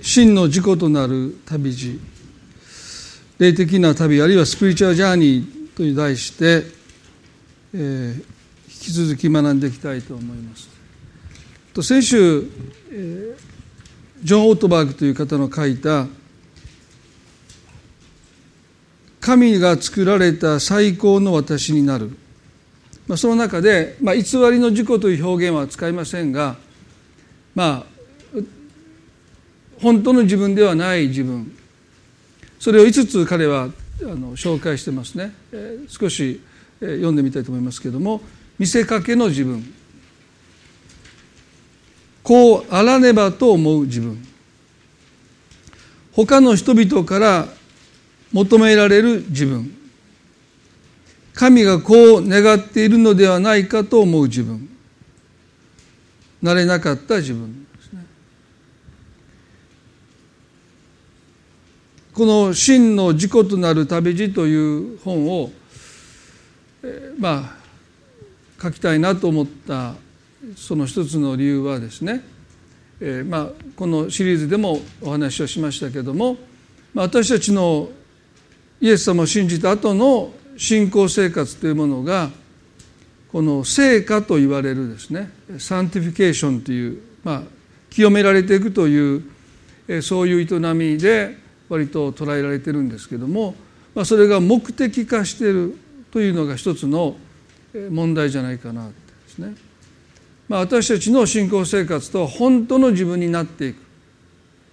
[0.00, 2.00] 真の自己となる旅路
[3.38, 6.64] 霊的な旅あるいはスピリチュアジャーニーと題して、
[7.74, 8.22] えー、引
[8.66, 10.68] き続き学んでいきたいと思います。
[11.74, 12.44] と先週、
[12.90, 13.36] えー、
[14.24, 16.08] ジョン・オートバーグという方の書いた
[19.20, 22.10] 「神が作られた最高の私になる」
[23.06, 26.56] まあ、その中で、まあ、偽りの自己という表現は使いませんが
[27.54, 27.97] まあ
[29.80, 31.56] 本当の自分ではない自分。
[32.58, 33.70] それを5つ彼は
[34.02, 36.40] あの紹介してますね、えー、少し、
[36.80, 38.20] えー、読んでみたいと思いますけれども
[38.58, 39.74] 見せかけの自分。
[42.22, 44.22] こうあらねばと思う自分。
[46.12, 47.46] 他の人々から
[48.32, 49.72] 求められる自分。
[51.32, 54.68] 神がこう願っているのではないかと思う自分。
[56.42, 57.67] なれなかった自分。
[62.18, 65.52] この「真の自己となる旅路」という本を、
[66.82, 69.94] えー、まあ書きたいなと思った
[70.56, 72.24] その一つの理由はですね、
[73.00, 76.36] えー、まあこのシリーズでもお話をしましたけども、
[76.92, 77.88] まあ、私たちの
[78.80, 82.30] イエス様を信じた後の信仰生活というものが
[83.30, 87.42] この聖化と言われるですね sanctification という、まあ、
[87.90, 89.22] 清められていくという
[90.02, 93.54] そういう営みで割と捉えられてるんですけども、
[93.94, 95.76] まあ、それが目的化している
[96.10, 97.16] というのが一つの
[97.90, 98.94] 問題じゃないかなで
[99.28, 99.54] すね。
[100.48, 103.88] まあ、私たちの信仰生活と本当の自分になっていく。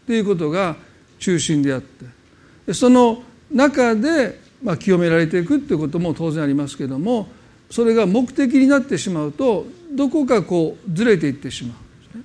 [0.08, 0.76] ということが
[1.20, 2.74] 中心であって。
[2.74, 7.28] その中でまあ清められていくということも当然ありますけども
[7.70, 11.76] それが目的になってしまうとどこかこうずれていってしま
[12.14, 12.24] う、ね、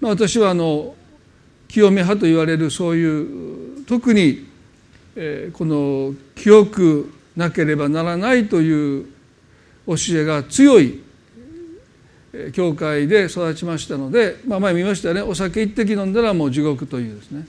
[0.00, 0.94] まあ、私はあの
[1.68, 4.46] 清め派と言われるそういう特に、
[5.16, 9.06] え、この清くなければならないという
[9.84, 11.00] 教えが強い
[12.52, 15.22] 教会で育ちましたので、まあ、前見ましたね。
[15.22, 17.48] お酒一滴飲んだらもう地獄というですね、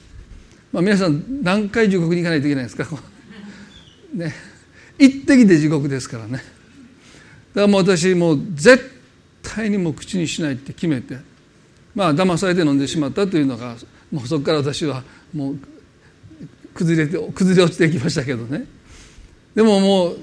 [0.71, 2.87] まあ、皆さん何回地獄に行かないといけないですか？
[4.16, 4.33] ね。
[4.97, 6.31] 一滴で地獄ですからね。
[6.31, 6.43] だか
[7.53, 8.83] らもう私もう絶
[9.43, 11.17] 対にもう口にしないって決めて
[11.93, 13.75] まあ騙されて飲んでしまったというのが
[14.11, 15.03] もうそこから私は
[15.35, 15.57] もう
[16.73, 18.65] 崩れて崩れ落ちていきましたけどね。
[19.55, 20.17] でももう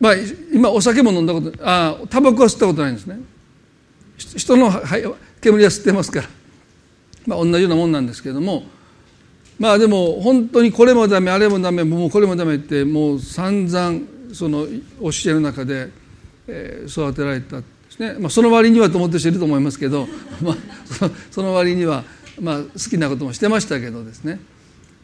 [0.00, 0.12] まあ
[0.52, 3.20] 今お酒も飲んだことあタバコは吸ったことないんですね。
[4.16, 4.70] 人の
[5.40, 6.28] 煙は吸ってますから、
[7.26, 8.64] まあ、同じようなもんなんですけども。
[9.58, 14.00] まあでも本当にこれもダメあれもダメもうこれもダメってもう散々
[14.32, 14.66] その
[15.00, 15.88] 教えの中で、
[16.86, 20.06] 育てられたですね、まあ、その割にはと思ってる人いると思いますけど、
[20.40, 20.56] まあ、
[21.32, 22.04] その割には
[22.40, 24.38] まあ、好きなこともしてましたけどですね。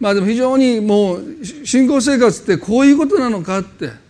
[0.01, 4.05] まあでも非常にもう信仰生活ってこういうことなのかって。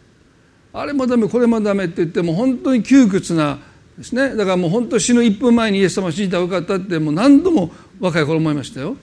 [0.76, 3.60] あれもダメこれもダメって言っても本当に窮屈な
[3.96, 4.34] ですね。
[4.34, 8.96] だからもう本当死ぬ1分前にイエス様を信じたらよかったってもう何度も若い頃思いましたよ。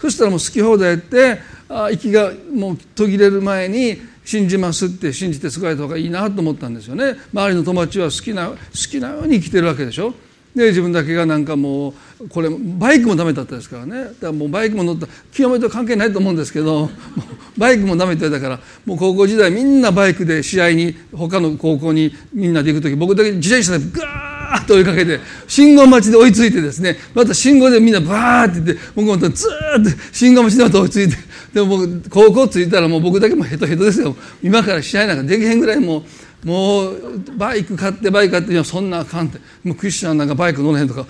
[0.00, 7.16] そしたらもう好き放題やってあ息がもう途切れる前に信じますって信じて救われた方がいいなと思ったんですよね。
[7.32, 10.14] 周りの友達は好きな好きなように生きてるわけでしょ。
[10.54, 11.94] で自分だけがなんかもう
[12.30, 14.04] これバイクもダメだったですからね。
[14.04, 16.88] だからもうバイクも乗った清めと関係ないと思うんですけど
[17.58, 31.16] バイクもダメって言ったからもう高校時代みんなバイクで試合に他の高校にみんなで行く時僕だけ自転車でガーッと追いかけて信号待ちで追いついてですねまた信号でみんなバーって言って僕もずーっと信号待ちでまた追いついて
[31.52, 34.16] でも僕高校着いたらもう僕だけもヘトヘトですよ。
[34.42, 36.04] 今から試合なんかできへんぐらいも
[36.44, 39.38] うもうバイク買ってバイク買ってそんなあかんって。
[39.64, 41.06] もうクリスチャンなんかバイク乗れへんとか。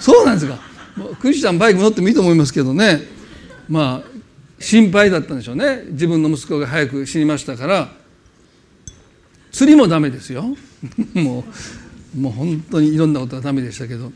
[0.00, 0.58] そうなんですか。
[1.20, 3.02] クリスチャンバイク乗ってもいいと思いますけどね。
[3.68, 4.18] まあ
[4.60, 5.84] 心配だったんでしょうね。
[5.90, 7.88] 自分の息子が早く死にましたから。
[9.52, 10.56] 釣りもダメですよ。
[11.14, 11.44] も
[12.14, 14.12] うもう本当にいろんなことはダメでしたけど。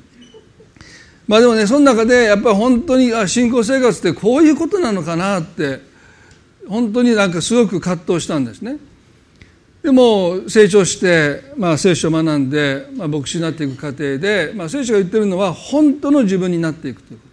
[1.28, 5.80] まあでもねその中でやっぱり本当にあ信仰生活ってこういうことなのかなって
[6.68, 8.78] 本当になんかすごく葛藤したんですね。
[9.82, 17.26] でも成長して、まあ、聖書を学んで、まあ、牧師になっていく過程で、まあ、聖書が言ってるのは本当の自分になっていくというこ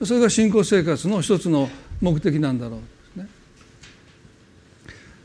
[0.00, 1.70] とそれが信仰生活の一つの
[2.00, 3.28] 目的なんだろうですね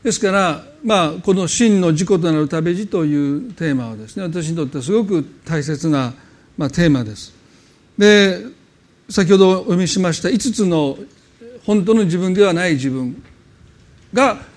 [0.04, 6.14] ですから、まあ、この「真の自己となる旅路」というテーマはですね私にとってはすごく大切な、
[6.56, 7.34] まあ、テーマです。
[7.98, 8.42] で
[9.10, 10.98] 先ほどお読みしました5つの
[11.64, 13.22] 本当の自分ではない自分
[14.14, 14.53] が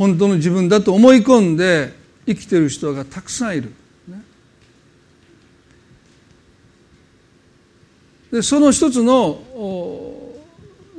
[0.00, 1.92] 本当の自分だと思い込んで
[2.24, 3.70] 生きてる人がたくさんいる。
[8.32, 9.42] でその一つの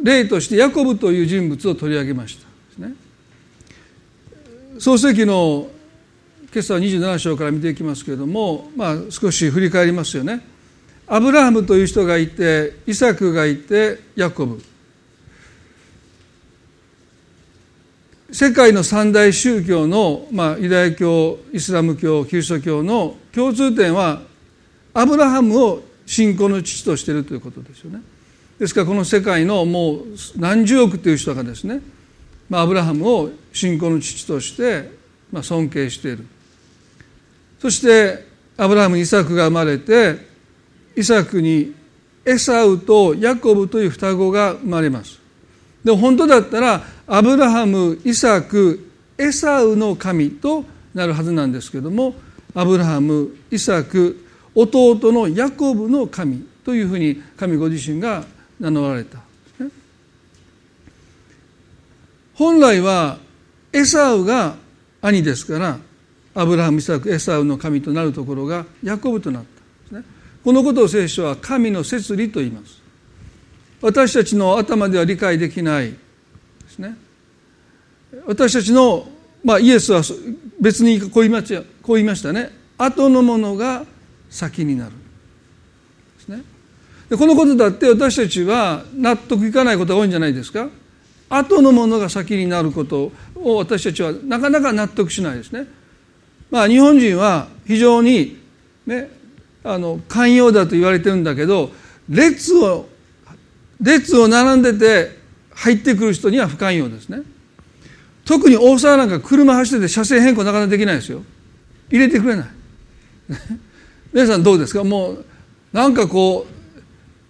[0.04, 2.38] 例としてヤコブという人物を取り上げまし
[2.78, 2.94] た、ね、
[4.78, 5.68] 創世記の
[6.54, 10.46] 今朝は27章から見ていきますけれども、まあ、少し振り返りますよね。
[11.08, 14.62] アブラハムという人がいてイサクがいてヤコブ。
[18.32, 24.22] 世界の三大宗教の、まあ、ユダヤ教イスラム教キリスト教の共通点は
[24.94, 28.02] アブラハムを信仰の父としているということですよね。
[28.58, 30.06] ですからこの世界のもう
[30.38, 31.82] 何十億という人がですね、
[32.50, 34.92] まあ、アブラハムを信仰の父として、
[35.32, 36.26] まあ、尊敬している
[37.60, 38.28] そして
[38.58, 40.18] アブラハムにイサクが生まれて
[40.96, 41.74] イサクに
[42.26, 45.21] エサウとヤコブという双子が生まれます
[45.84, 52.16] で本当だったらアブラハムイサクエサウの神となるはずなんですけども
[52.54, 58.26] アブラハムイサク弟のヤコブの神というふうに神ご自身が
[58.60, 59.18] 名乗られた、
[62.36, 63.18] 本来は
[63.74, 64.56] エサウが
[65.02, 65.80] 兄ですから
[66.36, 69.62] アブラハムイサクエサウの神となるところがヤコブとなった。
[70.44, 72.81] このことを聖書は神の摂理と言います。
[73.82, 75.92] 私たちの頭では理解できない。
[75.92, 75.98] で
[76.70, 76.96] すね。
[78.26, 79.08] 私たちの、
[79.44, 80.02] まあ、イエスは
[80.60, 82.52] 別にこう言いましたこう言いましたね。
[82.78, 83.86] 後のものが
[84.30, 84.92] 先になる。
[84.92, 86.44] ですね。
[87.10, 90.70] でこのことだって私たちは納得いかないことが多いんじゃないですか。
[91.30, 95.66] 後のものが先になることを私たちはなかなか納得しないですね。
[96.50, 98.38] まあ日本人は非常に
[98.86, 99.10] ね
[99.64, 101.72] あの寛容だと言われてるんだけど
[102.10, 102.88] 列を
[103.82, 105.18] 列を並んでて
[105.54, 107.22] 入ってくる人には不寛容ですね。
[108.26, 111.24] 特に大沢なんか車走ってて車線変更なかなかできないですよ。
[111.90, 112.46] 入れてくれない。
[114.14, 114.84] 皆さんどうですか？
[114.84, 115.26] もう
[115.74, 116.46] なんかこ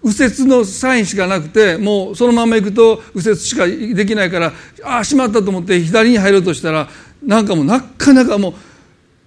[0.03, 6.89] う右折のサインしかなくてもうそのまま行くと右折しかできないからああしまったと思って左に入ろうとしたら
[7.23, 8.53] なんかもうなかなかもう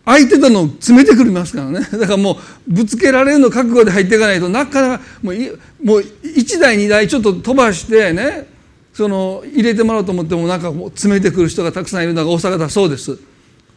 [0.05, 1.81] 相手とのを詰めてくりますからね。
[1.93, 5.35] だからもうぶつけられるの覚悟で入っていかないとなかなかもう
[5.83, 8.47] もう1台2台ちょっと飛ばしてね
[8.93, 13.19] その入れてもらおうと思ってもなんかもう詰めてくる人がたくさんいるのが大阪だそうです。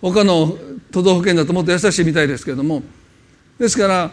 [0.01, 0.57] 他の
[0.91, 2.83] 都道府県だともっと優しいみたいですけれども。
[3.57, 4.11] ですから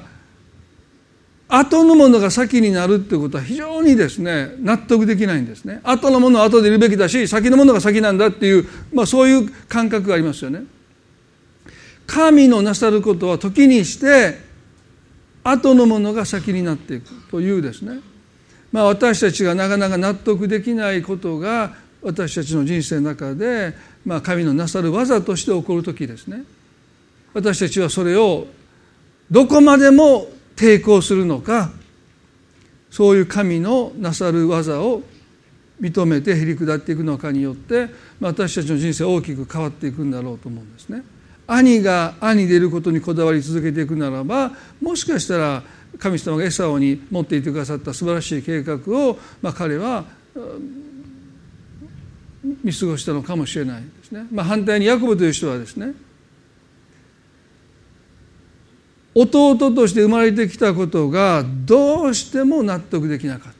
[1.48, 5.80] 後のものが先になるっていうことは非常にですね納得できないんですね。
[5.82, 10.62] 後のものは後でいるべきだし先のものが先なんだっていう、まあ、そういう感覚がありますよね。
[12.06, 14.38] 神のなさることは時にして
[15.42, 18.00] 後のものが先になっていくというですね、
[18.72, 23.74] まあ、私たちがなかなか納得できないことが私たちの人生の中で、
[24.04, 26.44] まあ、神のなさる技として起こる時ですね
[27.32, 28.46] 私たちはそれを
[29.30, 31.70] どこまでも抵抗するのか
[32.90, 35.02] そういう神のなさる技を
[35.80, 37.88] 認めてへり下っていくのかによって
[38.20, 41.02] 私たちの人生大きく変わっていくんだろうと思うんですね。
[41.46, 45.62] 兄が兄でいることにこだわり続けていくならばもしかしたら
[45.98, 50.04] 神様がエサオに持っていてくださった素晴らしい計画を、まあ、彼は
[52.62, 54.26] 見過ごしたのかもしれないですね。
[54.30, 55.94] まあ、反対にヤコブという人はですね
[59.14, 63.54] 弟として生まれてきたことがどうしても納得できなかった。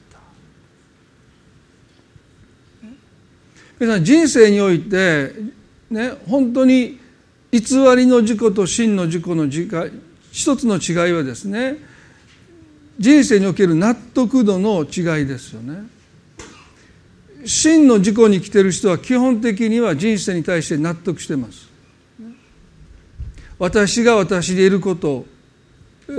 [3.78, 5.32] 皆さん人生において
[5.90, 6.98] ね本当に
[7.54, 7.60] 偽
[7.96, 9.92] りの事故と真の事故の違い
[10.32, 11.76] 一つの違いはですね
[12.98, 15.88] 人生における納得度の違いですよね。
[17.44, 21.68] 真の事故に来てる人は基本的には人生に対して納得してます。
[23.58, 25.26] 私が私でいること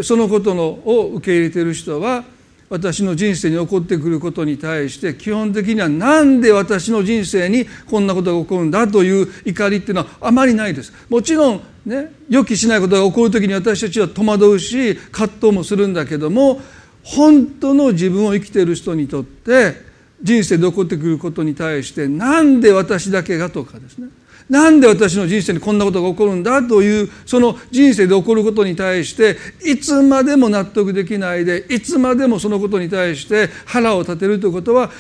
[0.04, 2.24] そのことのを受け入れている人は
[2.70, 10.92] 私の人生に起こってくることに対して基本的には何で私の人生にこんなことが起こるんだという怒りっていうのはあまりないです。
[11.10, 16.60] もちろんね予期しないことが起こる時に私たちは戸惑うし葛藤もするんだけども
[17.04, 19.76] 本当の自分を生きている人にとって
[20.24, 24.08] 人生で起こってくることに対して何で私だけがとかですね。
[24.50, 34.92] なんで私の人生にこんなことが起こるんだというその人生で起こることに対していつまでも納得できないでいつまでもそのことに対して腹を立てるということは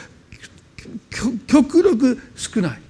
[1.48, 2.82] 極力少ない。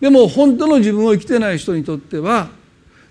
[0.00, 2.50] でも本当の自分を生きてない人にとっては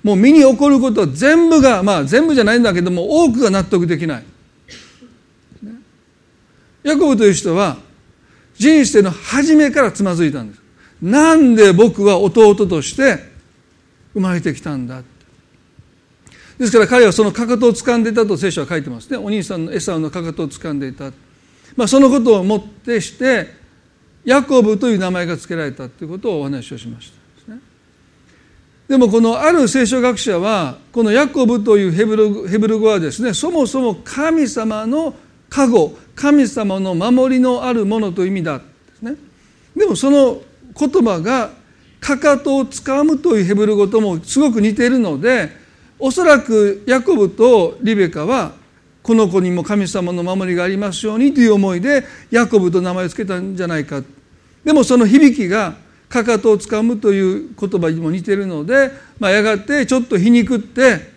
[0.04, 4.24] もう身に起こることは全部がまあ全部じゃないんだけども多くが納得できない。
[6.84, 7.78] ヤコブという人は
[8.56, 10.67] 人生の初めからつまずいたんです。
[11.02, 13.20] なんで僕は弟として
[14.14, 15.04] 生まれてきたんだ
[16.58, 19.18] ですから彼はそのかかとを掴んでいたと聖書は書いてますね。
[19.18, 21.12] お兄さんのエサウのかかとを掴んでいた、
[21.76, 23.54] まあ、そのことをもってして
[24.26, 27.18] ヤコブという名前が付けられたということをお話をしました
[28.88, 35.14] でもこのある聖書学者はこのヤコブというヘブルヘブル語はですねそもそも神様の
[35.50, 38.64] 加護神様の守りのあるものという意味だで
[38.96, 39.16] すね。
[39.76, 40.42] でもその
[40.78, 41.52] 言葉が
[42.00, 45.50] かかとをつかむというヘブル語ともすごく似ているので
[46.00, 48.54] おそらくヤコブとリベカは
[49.02, 54.04] この子にも神様の守りがありますようにという思いでヤコブと名前を付けたんじゃないか。
[54.64, 55.76] でもその響きが
[56.10, 61.12] かかとをつかむという言葉にも似ているので、まあ、やがてちょっと皮肉って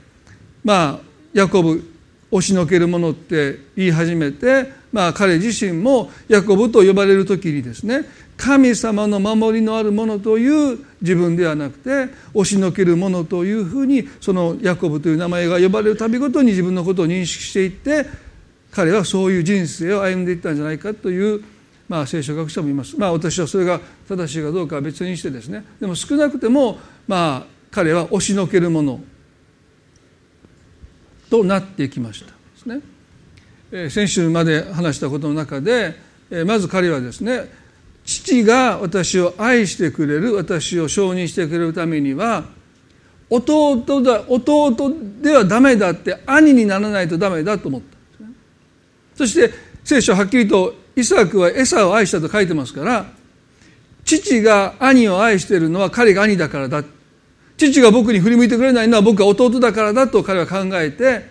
[0.64, 1.89] まあヤコブ
[2.30, 8.04] 押しのけるものって言い始めて、まあ、彼自身もヤコブと呼ばれる時にですね
[8.36, 18.06] 神様の守りのあるものという自分ではなくて押しのけるものというふうにそのヤコブという名前が呼ばれるたびごとに自分のことを認識していって
[18.70, 21.42] 彼はそういう人生を歩んでいったんじゃないかという
[21.90, 22.96] まあ、聖書学者もいます。
[22.96, 29.00] まあ、私はそれが正しいかどうかは別にしてですねでも少なくても、まあ、彼は押しのけるもの
[31.30, 32.80] となってきましたですね。
[33.72, 35.94] え、先週まで話したことの中で、
[36.30, 37.48] え、まず彼はですね
[38.04, 42.44] 父が私を愛してくれる私を承認してくれるためには
[43.30, 48.28] 弟だ弟ではダメだって兄にならないとダメだと思ったんですね。
[49.14, 53.06] そして聖書はっきりとイサクはエサを愛したと書いてますから
[54.04, 56.99] 父が兄を愛しているのは彼が兄だからだって
[57.68, 61.28] 父が僕に振り向いてくれないのは僕が弟だからだと彼は考えて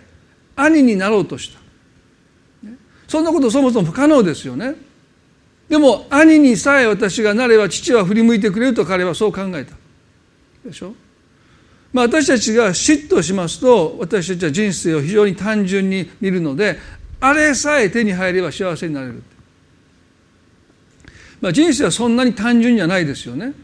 [0.54, 1.60] 兄になろうとした。
[3.08, 4.74] そんなことそもそも不可能ですよね。
[5.68, 9.74] でも兄にさえ私がなれば父は振り向いてくれると彼はそう考えた。
[10.64, 10.94] でしょ？
[11.92, 16.78] まあ、私たちが嫉妬しますと私たちは人生を非常に単純に見るので
[17.18, 19.22] あれさえ手に入れば幸せになれる
[21.40, 23.54] まあ、人生はそんなに単純じゃないですよね。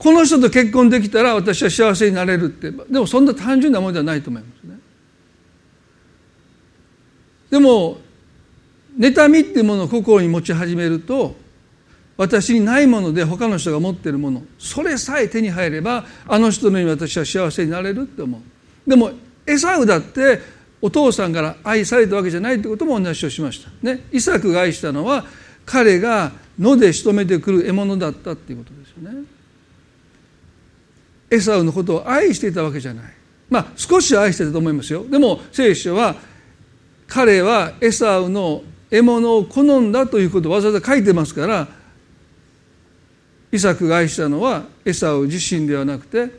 [0.00, 4.78] この人と結婚できたら私は幸せになれるってでもそんな単純なものではないと思いますね。
[7.50, 7.98] でも
[8.98, 11.36] 妬みっていうものを心に持ち始めると
[12.16, 18.88] 私にないもので他の人が持っているものそれさえ手に入ればあの人のように私は幸せになれるって思う。
[18.88, 19.10] でも
[19.46, 20.40] エサウだって
[20.80, 23.70] お父さんから愛されたわけじゃないってこともお話をしました。
[23.82, 25.26] ね、イサクが愛したのは
[25.66, 29.39] 彼が野で仕留めてくる獲物だったっていうことですよね。
[31.30, 33.04] エサウのことを愛していたわけじゃない。
[33.48, 35.04] まあ少し愛してたと思いますよ。
[35.08, 36.16] でも聖書は
[37.06, 41.68] 彼はエサウの獲物を好んだということをわざわざ書いてますから
[43.52, 46.30] イサクが愛したのはエサウ自身ではなくて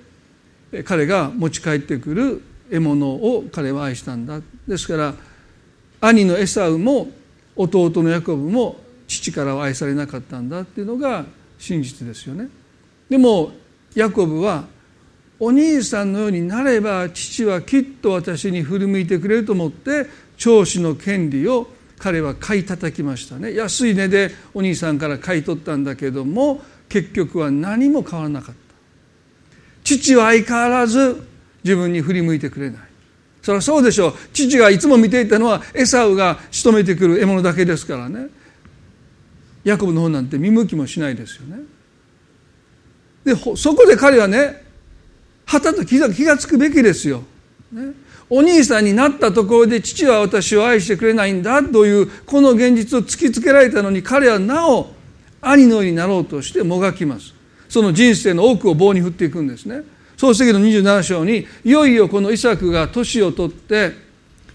[0.84, 5.14] 彼が持ち帰ってくる獲物を彼は愛したんだですから
[6.00, 7.10] 兄のエサウも
[7.56, 11.26] 弟のヤコブも父からは愛されなかったんだっていうのが
[11.60, 12.50] 真実ですよね。
[13.10, 13.52] でも
[13.94, 14.66] ヤコブは
[15.44, 20.06] お兄さんのようになれば父はきっと私に振り向いてくれると思って
[20.38, 21.68] 長子の権利を
[21.98, 23.56] 彼は買い叩きましたね。
[23.56, 28.62] 安い値でお兄さんから買い取ったんだけども結局は何も変わらなかった。
[29.84, 31.28] 父は相変わらず
[31.64, 32.82] 自分に振り向いてくれない。
[33.42, 34.14] そりゃそうでしょう。
[34.34, 38.28] 父がいつも見ていたのはエサウが仕留めてくる獲物だけですからね。
[39.64, 41.64] ヤコブの方なんて見向きもしないですよね。
[43.24, 44.70] でそこで彼はね
[45.52, 47.24] はたと気が気が付くべきですよ。
[47.74, 47.92] ね、
[48.30, 54.94] お兄さんになったところで父は私を愛してくれないんだというこの現実を突きつけられたのに彼はなお
[55.42, 57.34] 兄のようになろうとしてもがきます。
[57.68, 59.82] その人生の多くを棒に振っていくんですね。
[60.16, 63.92] 創世記の27章にいよいよこのイサクが年を取って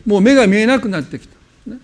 [0.07, 1.37] もう目が見えなくなってきた。
[1.71, 1.77] ね、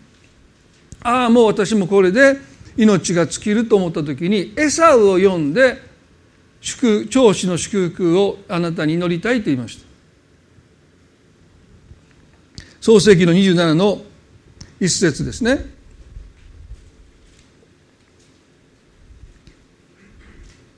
[1.02, 2.38] ああもう私もこれで
[2.78, 5.92] 命が尽きると思った時にエサウを読んで
[6.62, 9.85] 祝長子の祝福をあなたに祈りたいと言いました。
[12.81, 14.00] 創世紀の27の
[14.81, 15.66] 一節ですね。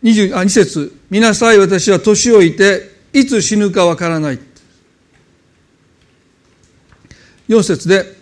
[0.02, 0.92] 20あ2節。
[1.10, 4.38] 見なさい私は年老いていつ死ぬかわからない」
[7.48, 8.16] 4節で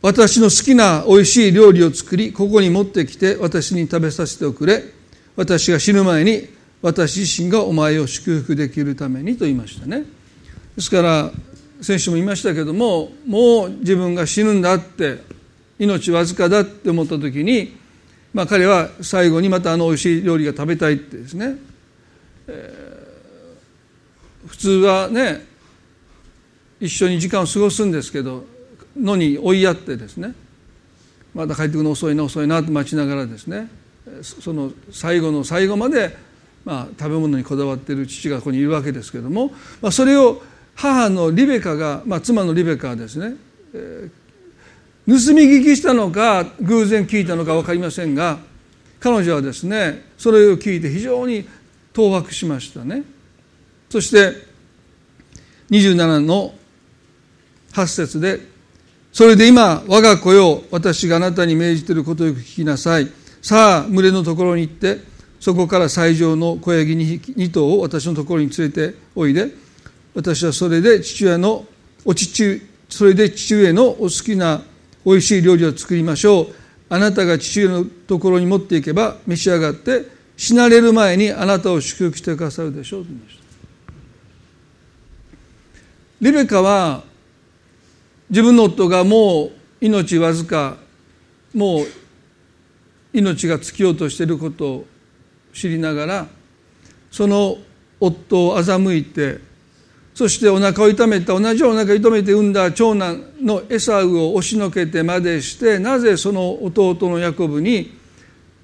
[0.00, 4.97] 私の好きな美味しい料理を作りここに持ってきて私に食べさせておくれ。
[5.38, 6.48] 私が死ぬ前に
[6.82, 10.02] 私自身がお前を祝福できるためにと言いましたね。
[10.74, 11.30] ですから
[11.80, 15.18] 先週も言いましたけどももう自分が死ぬんだって
[15.78, 17.76] 命わずかだって思った時に、
[18.34, 21.54] まあ、彼は最後にまたあの美味しい料理が食べたいってですね、
[22.48, 22.88] え
[24.48, 25.46] 普通はね
[26.80, 28.44] 一緒に時間を過ごすんですけど
[28.96, 30.34] のに追いやってですね。
[31.32, 33.68] まだ帰ってくるの遅いな遅いなって待ちながらですね。
[34.22, 36.16] その最後の最後まで、
[36.64, 40.42] まあ、食べ物にこだわっている父がここにいるわけですけども、まあ、それを
[40.74, 43.36] 母のリベカが、まあ、妻のリベカはですね、
[43.74, 48.38] えー、盗み聞きしたのか偶然聞いたのか分かりませんが
[49.00, 51.48] 彼女はですねそれを聞いて非常に
[51.92, 53.02] 当惑しましたね。
[53.90, 54.34] そして
[55.70, 56.54] 27の
[57.72, 58.40] 8節で
[59.12, 63.10] それで今我が子よ私があなたに命じていることをよく聞きなさい。
[63.48, 64.98] さあ群れのところに行って
[65.40, 69.48] そこから最上の小ヤギ 2, 頭を私のところに連れておいで
[70.14, 71.64] 私はそれで父親の
[72.04, 74.60] お父それで父上のお好きな
[75.02, 76.54] おいしい料理を作りましょう。
[76.90, 80.04] あなたが父上のところに持っていけば召し上がって
[80.36, 83.02] 死なれる前にあなたを祝福してくださるでしょう。
[83.02, 83.42] と言いました
[86.20, 87.02] リベカは
[88.28, 90.76] 自分の夫がもう命わずか
[91.54, 91.86] もう
[93.18, 94.86] 命が尽きようとしていることを
[95.52, 96.26] 知りながら
[97.10, 97.58] その
[98.00, 99.40] 夫を欺いて
[100.14, 107.96] そしてお腹を痛めた同じお腹を痛めて産んだ長男のエサウを押しのけてまでしてなぜその弟のヤコブに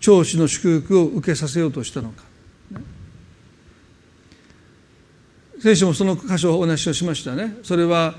[0.00, 2.24] 長子の祝福を受けさせようとしたのか。
[5.60, 7.56] 聖書もその箇所をお話をしましたね。
[7.62, 8.16] それは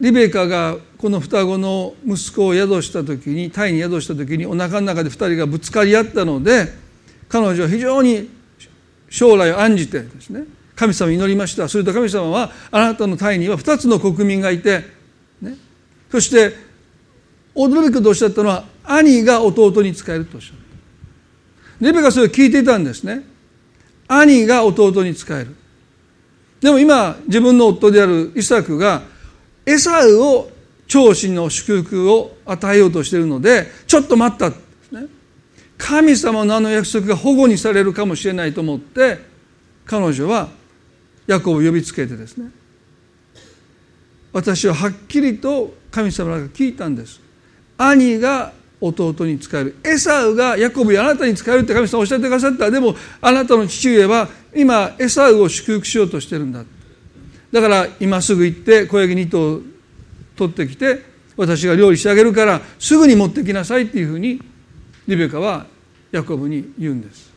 [0.00, 6.72] リベカがこの双子の息子を宿した時にタイに宿した時におなかの中で2人がぶつかり合ったので
[7.28, 8.30] 彼女は非常に
[9.10, 10.44] 将来を案じてですね
[10.80, 11.68] 神様に祈りました。
[11.68, 14.82] すると神様はあなたのタイには2つの国民がいて、
[15.42, 15.54] ね、
[16.10, 16.54] そして
[17.54, 21.84] 驚くとおっしゃったのは兄が弟に仕えるとおっしゃった。
[21.84, 23.24] リベカはそれを聞いていたんですね。
[24.08, 25.54] 兄が弟に仕える。
[26.62, 29.02] でも今自分の夫であるイサクが
[29.70, 30.50] エサウを
[30.88, 34.52] 長子の祝福を与えようとしているのでちょっと待った
[35.78, 39.18] 神様のあの約束が保護にされるかもしれないと思って
[39.86, 40.48] 彼女は
[41.26, 42.50] ヤコブを呼びつけてですね
[44.32, 47.20] 私ははっきりと神様が聞いたんです。
[47.76, 49.76] 兄が弟に仕える。
[49.84, 52.70] エサウがヤコブあなたに仕えるって神様おっしゃってくださった。
[52.70, 56.64] でもあなたの父上は今エサウを祝福しようとしてるんだ。
[57.52, 59.60] だから今すぐ行って小ヤギ2頭
[60.36, 61.02] 取ってきて
[61.36, 64.40] 私が料理してあげるからすぐに持ってきなさいっていうふうに
[65.06, 65.66] リベカは
[66.12, 67.30] ヤコブに言うんです。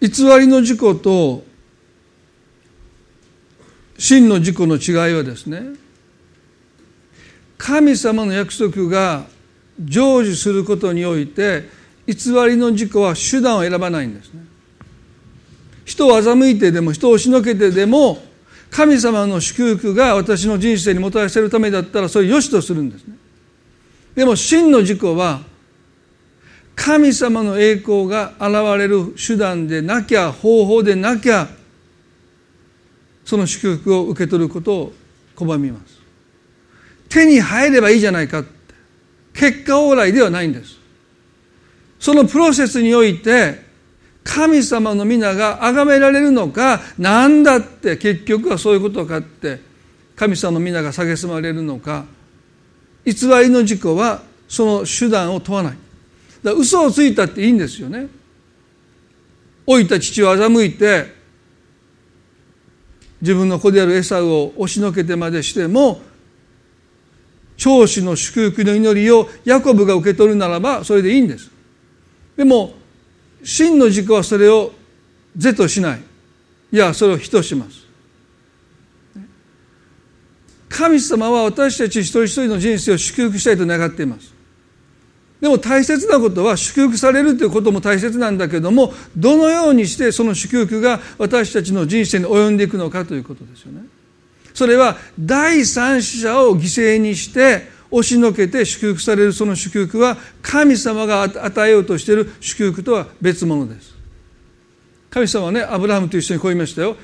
[0.00, 1.47] 偽りの事故と
[3.98, 5.62] 真の自己の違いはですね
[7.58, 9.24] 神様の約束が
[9.78, 11.68] 成就することにおいて
[12.06, 12.14] 偽
[12.46, 14.40] りの自己は手段を選ばないんですね。
[15.84, 18.22] 人を欺いてでも人を押しのけてでも
[18.70, 23.16] 神様の祝福が私の人生にもたらせるためだったらそれを良しとするんですね。
[24.14, 25.40] でも真の自己は
[26.76, 31.48] 神様の栄光が現れる手段でなきゃ方法でなきゃ
[33.28, 34.92] その祝福を受け取ることを
[35.36, 35.98] 拒みます。
[37.10, 38.48] 手に入ればいいじゃないかって。
[39.34, 40.78] 結果往来ではないんです。
[42.00, 43.62] そのプロセスにおいて
[44.24, 49.60] 神様の皆が崇められるのか何だって結局はそういうことかって
[50.16, 52.06] 神様の皆が蔑まれるのか
[53.04, 55.72] 偽りの事故はその手段を問わない。
[55.72, 55.80] だか
[56.44, 58.08] ら嘘をついたっていいんですよね。
[59.66, 61.17] 老いた父を欺いて
[63.20, 66.00] 自分の子であるエサウを押しのけてまでしても
[67.56, 71.50] 長子の祝福の祈りをヤコブが受け取るならばそれでいいんです。
[72.36, 72.74] でも
[73.42, 74.72] 真の軸はそれを
[75.36, 76.00] 是としない。
[76.70, 77.86] いやそれを非とします。
[80.68, 84.37] 神様は私たち一人一人の人生を祝福したいと願っています。
[85.40, 93.82] でも大切なことは祝福されるということも大切なんだけどもどのようにしてその祝福が私たちの人生に及んでいくのかということですよね。
[94.52, 103.94] それは第三者を犠牲にして押しのけて祝福されるその祝福は神様が与えようとしている祝福とは別物です。
[105.10, 106.96] 神様はねアブラハムと一緒にこう言いましたよ。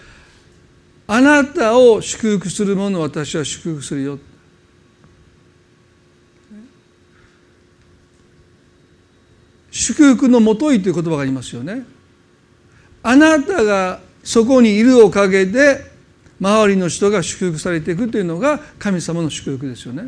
[1.06, 4.18] あなたを祝福する者を私は祝福するよ。
[9.74, 11.82] 祝福のもといという言葉がありますよね。
[13.02, 15.84] あなたがそこにいるおかげで
[16.40, 20.04] 周りの人が祝福されていくというのが神様の祝福ですよね。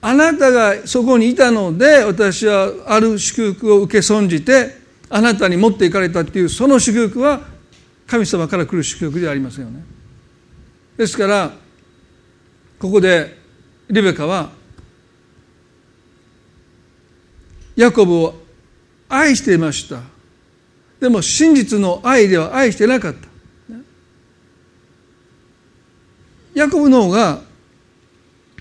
[0.00, 4.74] あなたがそこにいたので私はある祝福を受け損じて
[5.10, 7.42] あなたに持っていかれたっていうその祝福は
[8.06, 9.84] 神様から来る祝福ではありませんよね。
[10.96, 11.52] ですから
[12.78, 13.36] ここで
[13.90, 14.58] リベカは
[17.76, 18.34] ヤコブを
[19.08, 20.02] 愛していました。
[21.00, 23.28] でも真実の愛では愛してなかった。
[26.54, 27.42] ヤコブの方が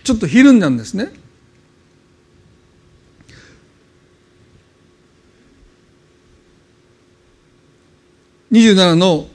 [0.04, 1.12] ちょっとひるんだんですね。
[8.52, 9.28] 27の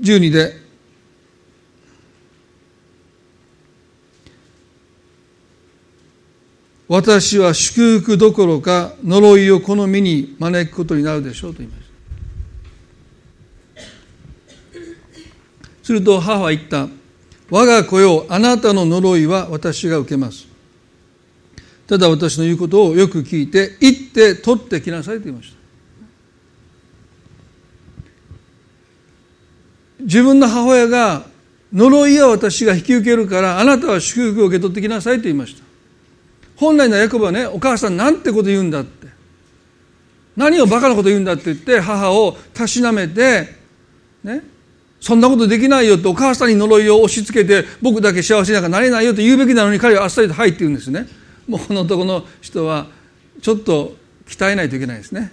[0.00, 0.59] 12で
[6.92, 11.90] 私は祝福どころか呪いをこの身に招くことになるでしょうと言いました
[15.84, 16.88] すると母は言った。
[17.48, 20.48] 我が子よあなたの呪いは私が受けます。
[21.86, 25.58] ただ私の言うことをよく聞いて行って取ってきなさいと言いました。
[30.00, 31.26] 自分の母親が
[31.72, 35.69] 呪いは私が引き受けるからあなたは祝福を受け取ってきなさいと言いました。
[36.60, 39.00] 本来のヤコブはねお母さんなんてこと言うんだって。
[40.36, 43.48] 何をバカなこと言うんだって言って母をたしなめて
[44.22, 44.42] ね
[45.00, 51.06] そんなことできないよってお母さんに呪いを押し付けて僕だけ幸せなんかなれないよと言うべきなのに彼はあっさりと「はい」って言うんですね。
[51.48, 52.86] もうこの男の人は
[53.42, 53.96] ちょっと
[54.26, 55.32] 鍛えないといけないですね。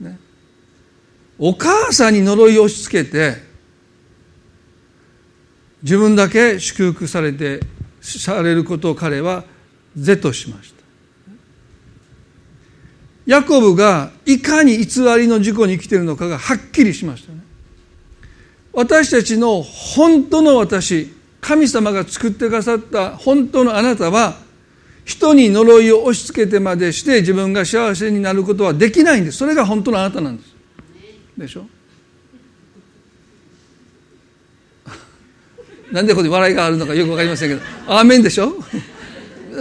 [0.00, 0.18] ね。
[1.38, 3.36] お母さんに呪いを押し付けて
[5.82, 7.60] 自分だけ祝福されて
[8.00, 9.44] されることを彼は
[9.96, 10.80] 是としました。
[13.26, 17.40] ヤコブがいかに偽りの事故に生きているのかがはっきりしましたね。
[18.72, 24.36] 私たちの本当の私神様が作ってくださった本当のあなたは
[25.04, 29.38] 人に呪いを押し付けてまでして自分が幸せになることはできないんです。
[29.38, 30.54] それが本当のあなたなんです。
[31.36, 31.66] でしょ？
[35.92, 38.54] なんでここに笑いがあるのかよく分かりませんけど「アーメン」でしょ？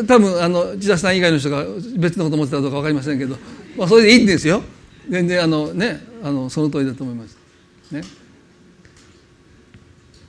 [0.07, 1.65] 多分あの千田さん以外の人が
[1.97, 3.35] 別のこと思ってたかどうか分かりませんけど、
[3.75, 4.61] まあ、それでいいんですよ。
[5.09, 7.37] 全然あのねあのその通りだと思います。
[7.91, 8.03] ね、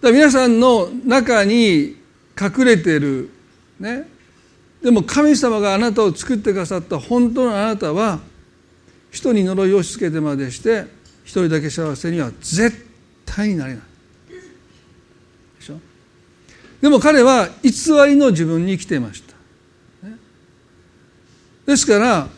[0.00, 1.96] だ皆さんの中に
[2.40, 3.28] 隠れてる。
[3.78, 4.08] ね。
[4.82, 8.20] でも神様があなたを作ってくださった本当のあなたは
[9.10, 10.86] 人に呪いを押し付けてまでして
[11.24, 12.86] 一人だけ幸せには絶
[13.26, 13.82] 対になれない。
[16.80, 17.70] でも彼は偽
[18.08, 19.34] りの自分に生きていました。
[21.66, 22.28] ですから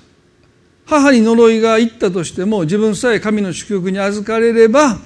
[0.85, 4.98] 母に呪いが行ったとしても自分さえ神の祝福に預かれれば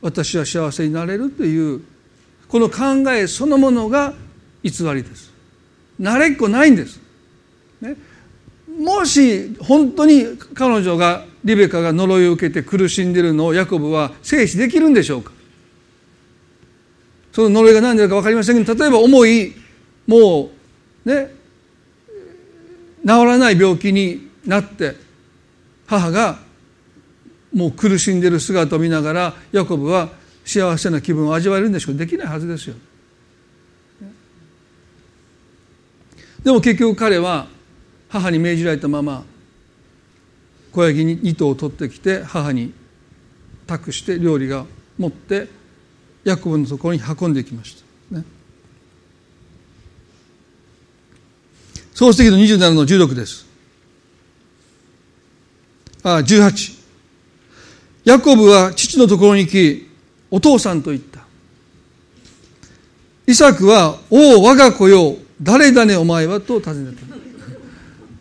[0.00, 1.82] 私は幸せになれるという
[2.48, 4.14] この考えそのものが
[4.62, 5.32] 偽りです。
[6.00, 7.00] 慣れっこないんです。
[7.80, 7.96] ね、
[8.78, 10.24] もし本当に
[10.54, 15.32] 彼女がリベカが呪いを受けて苦しんでいるのをヤコブは制止できるんでしょうか？
[17.36, 19.52] その呪いが何であるか分かりませんけど例えば重い
[20.06, 20.48] も
[21.04, 21.34] うね
[23.02, 24.96] 治らない病気になって
[25.86, 26.38] 母が
[27.52, 30.08] もう苦しんでいる姿を見ながらヤコブは
[30.46, 32.76] 幸せな気分を味わえるんでしょうできないはずですよ。
[36.42, 37.48] でも結局彼は
[38.08, 39.24] 母に命じられたまま
[40.72, 42.72] 小ヤギ2頭を取ってきて母に
[43.66, 44.64] 託して料理が
[44.96, 45.65] 持って
[46.26, 47.76] ヤコブのところに運んできまし
[48.10, 48.24] た、ね、
[51.94, 53.46] 創世記の27の16です。
[56.02, 56.84] あ18
[58.04, 59.88] ヤコブは父のところに行き
[60.28, 61.20] お父さんと言った。
[63.28, 67.06] イサクは「おお我が子よ誰だねお前は」と尋ねた。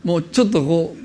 [0.03, 0.95] もうちょっとこ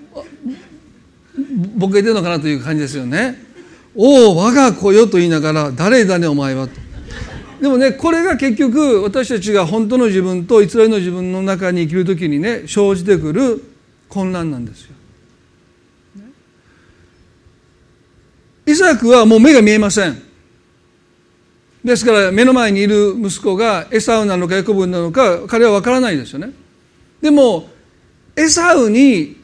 [1.35, 3.43] うボケてるのかなという感じですよね
[3.97, 6.90] 「おお我が子よ」と言いながら「誰だねお前は」と。
[7.61, 13.63] でもねこれが結局私たちが本当の自分と偽りの自分の中に生きる時にね生じてくる
[14.09, 14.95] 混乱なんですよ。
[18.67, 20.23] イサクはもう目が見えません。
[21.85, 26.53] ですから目の前にいる息子がエサウなのかヤコブなのか彼は分からないですよね。
[27.21, 27.69] でも
[28.37, 29.37] エサウに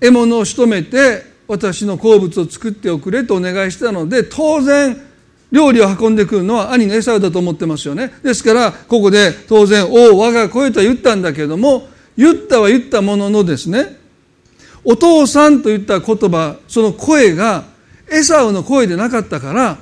[0.00, 5.07] 獲物を仕留めて私の好物を作っておくれとお願いしたので当然
[5.50, 8.12] 料理を運んでくるのは兄のエサウだと思ってますよね。
[8.22, 13.98] ですからここで当然「おお我が声」とは言ったんだけども言ったは言ったもののですね
[14.84, 17.64] 「おお父さんと言った言葉その声が
[18.10, 19.78] エサウの声でなかったから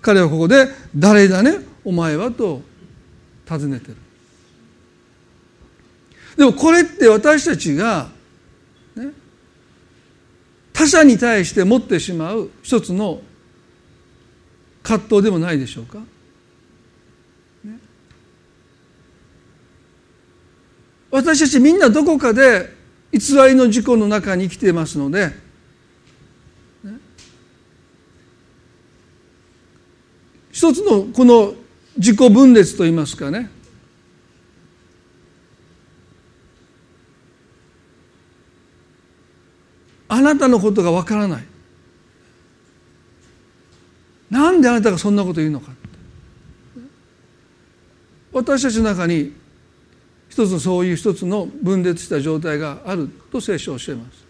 [0.00, 2.62] 彼はここで「誰だねお前は」と
[3.46, 3.96] 尋ねてる。
[6.36, 8.08] でもこれって私たちが、
[8.96, 9.10] ね、
[10.72, 13.20] 他者に対して持ってしまう一つの
[14.84, 16.04] 葛藤でもないでしょうか、ね、
[21.10, 22.70] 私たちみんなどこかで
[23.10, 25.28] 偽りの事故の中に生きていますので、
[26.84, 26.98] ね、
[30.52, 31.54] 一つのこの
[31.96, 33.50] 自己分裂といいますかね。
[40.08, 41.53] あなたのことがわからない。
[44.30, 45.72] なんであなたがそんなこと言うのか。
[48.32, 49.32] 私たちの中に
[50.28, 54.24] 一つのそういう一つの分裂した状態があると聖書を教えます。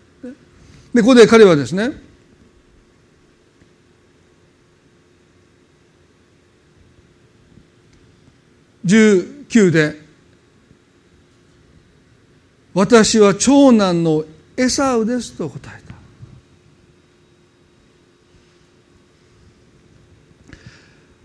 [0.93, 1.93] でここで彼はですね
[8.85, 10.01] 19で
[12.75, 14.25] 「私は長男の
[14.57, 15.95] エサウです」と答えた。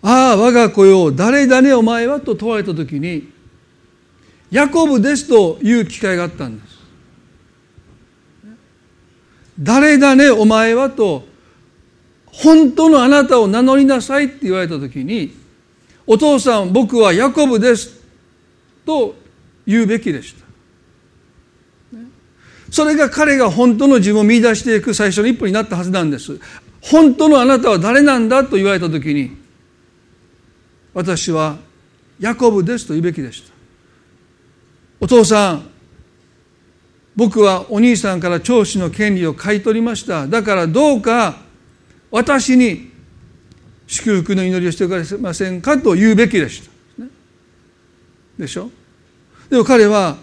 [0.01, 3.31] ああ我が子よ誰だねお前はと問われた時に
[4.51, 6.79] ヤコブですという機会があったんです。
[9.59, 11.27] 誰だねお前はと
[12.25, 15.35] 本当のあなたを名乗りなさいって言われた時に
[16.07, 18.01] お父さん僕はヤコブです
[18.85, 19.15] と
[19.67, 20.45] 言うべきでした。
[22.71, 26.39] それが彼が本当の自分を見出していく最初の一歩になったはずなんです。
[26.81, 29.37] 本当のあなたは誰なんだと言われた時に
[30.93, 31.57] 私は
[32.19, 33.53] ヤコブですと言うべきでした。
[34.99, 35.69] お父さん
[37.15, 40.27] 僕はお兄さんから長子の権利を買い取りました。
[40.27, 41.41] だからどうか
[42.11, 42.91] 私に
[43.87, 46.69] 祝福の祈りをしてくれませんかと言うべきでした、
[48.37, 48.69] でしょ？
[49.49, 50.17] でも彼は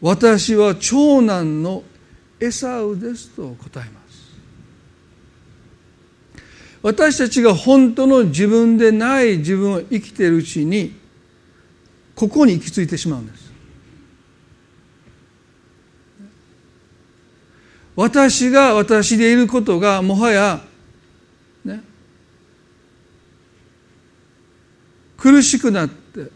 [0.00, 1.82] 私は長男の
[2.40, 4.05] エサウですと答えます。
[6.86, 10.94] 私たちが本当の自分でない自分を生きているうちに
[12.14, 13.52] ここに行き着いてしまうんです。
[17.96, 20.60] 私が私でいることがもはや
[21.64, 21.82] ね
[25.16, 26.30] 苦しくなって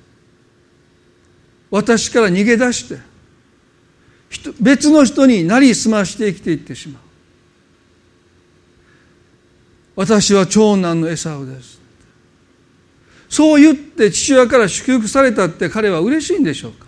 [1.71, 2.99] 私から逃げ出して
[4.61, 7.10] 別の人になりすまして生きていってしまう。
[10.01, 11.79] 私は長男のエサウです。
[13.29, 16.87] そう言って父親から祝福されたって彼は嬉しいんでしょうか。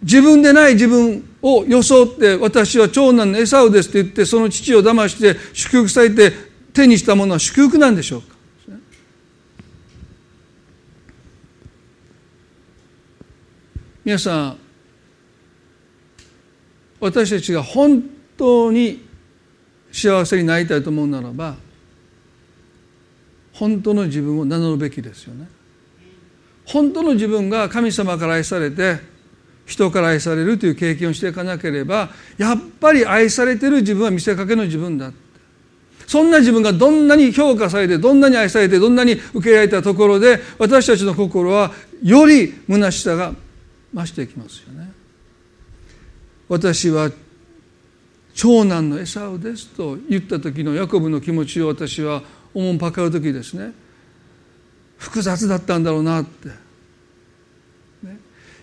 [0.00, 6.32] 自分でない自分を装って私は長男のエサウですって言ってその父を騙して祝福されて
[6.72, 8.34] 手にしたものは祝福なんでしょうか。
[14.06, 14.58] 皆さん
[16.98, 18.02] 私たちが本
[18.38, 19.07] 当に
[19.92, 21.56] 幸せになりたいと思うならば
[23.52, 25.48] 本当の自分を名乗るべきですよね
[26.64, 28.98] 本当の自分が神様から愛されて
[29.66, 35.12] 人から愛されるという経験をしていかなければやっぱり愛されてる自分は見せかけの自分だ
[36.06, 41.72] そんな自分がどんなに評価されてどんなに愛されてどんなに受け入れられたところで私たちの心は
[42.02, 43.34] より虚しさが
[43.92, 44.90] 増していきますよね。
[46.48, 47.10] 私は
[48.38, 52.22] 長男のエサウですと言った時のヤコブの気持ちを私は
[52.54, 53.72] 思うばかる時ですね。
[54.96, 56.50] 複雑だったんだろうなって。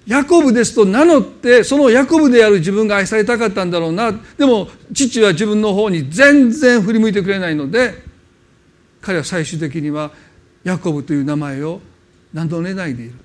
[0.07, 4.13] ヤコブですと名乗ってそのヤコブである自分が愛されたかったんだろうな。
[4.37, 8.01] でも父は自分の方に全然振り向いてくれないので
[9.01, 10.11] 彼は最終的には
[10.63, 11.81] ヤコブという名前を
[12.33, 13.24] 名乗れないでいる。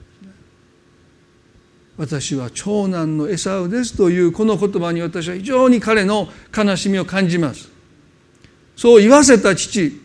[2.01, 7.69] 私は長男のエサウですというこの言葉に私は非常に彼の悲しみを感じます。
[8.75, 10.01] そう言わせた父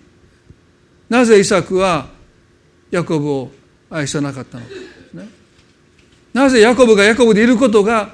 [1.08, 2.10] なぜイサクは
[2.91, 3.51] ヤコブを
[3.89, 4.71] 愛さなかったのか。
[6.34, 8.13] なぜヤコブがヤコブでいることが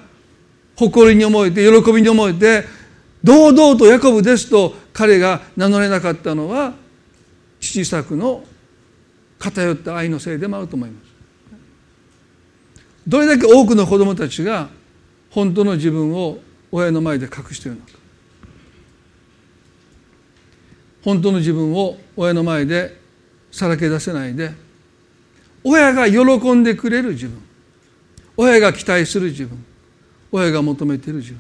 [0.76, 2.66] 誇りに思えて喜びに思えて
[3.24, 6.76] 堂々とヤコブですと彼が名乗れなかったのは
[7.60, 8.44] 父作の
[9.40, 11.11] 偏った愛のせいでもあると思います。
[13.08, 14.70] どれだけ多くの子供たちが
[15.30, 16.40] 本当の自分を
[16.72, 17.92] 親の前で隠しているのか。
[21.04, 23.00] 本当の自分を親の前で
[23.52, 24.52] さらけ出せないで
[25.64, 27.42] 親が喜んでくれる自分。
[28.38, 29.64] 親が期待する自分。
[30.32, 31.34] 親が求めている自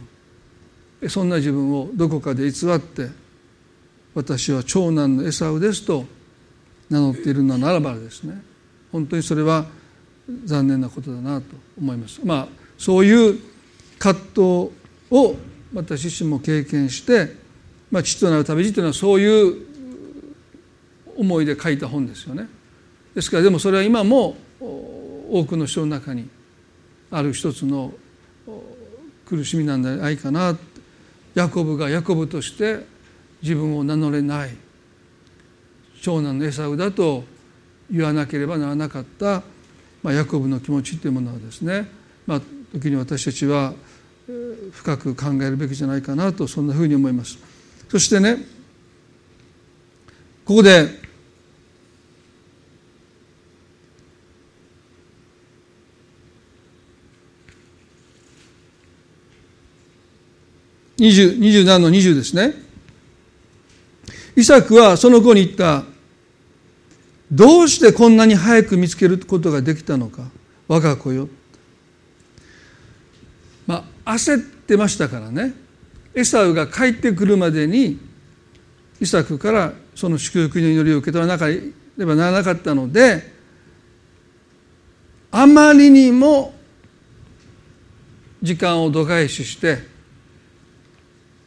[1.02, 1.10] 分。
[1.10, 3.10] そんな自分をどこかで偽って
[4.14, 6.06] 私は長男のエサウですと
[6.90, 8.42] 名乗っているのならばですね。
[8.92, 9.66] 本当にそれは
[10.46, 12.22] 残念なことだなと思います。
[12.24, 13.40] まあそういう
[14.00, 14.42] 葛藤
[15.12, 15.36] を
[15.74, 17.36] 私自身も経験して、
[17.92, 19.66] まあ、父となる旅路というのはそういう
[21.18, 22.48] 思いで書いた本ですよね。
[23.14, 26.28] ですからでもそれは今も多くの人の中に
[27.10, 27.94] ある一つの
[29.26, 30.58] 苦しみなんじゃないかな
[31.36, 32.86] ヤコブがヤコブとして
[33.42, 34.56] 自分を名乗れない
[36.02, 37.24] 長男のエサウだと
[37.90, 39.44] 言わなければならなかった、
[40.04, 41.90] まあ、ヤコブの気持ちというものはですね、
[42.26, 42.42] まあ、
[42.74, 43.74] 時に私たちは
[44.72, 47.38] 深く考えるべきじゃないかなとそんなふうに思います。
[47.90, 48.38] そしてね
[50.46, 51.02] ここで
[60.98, 62.54] 27の20ですね。
[64.36, 65.91] イサクはその子に言った。
[67.32, 70.24] どうしてこんなに早く見つけることができたのか
[70.68, 71.30] 我が子よ。
[73.66, 75.54] まあ焦ってましたからね。
[76.14, 77.98] エサウが帰ってくるまでに
[79.00, 83.32] イサクからその祝福の祈りを受け取らなければならなかったので
[85.32, 86.54] あまりにも
[88.42, 89.80] 時間を度外視して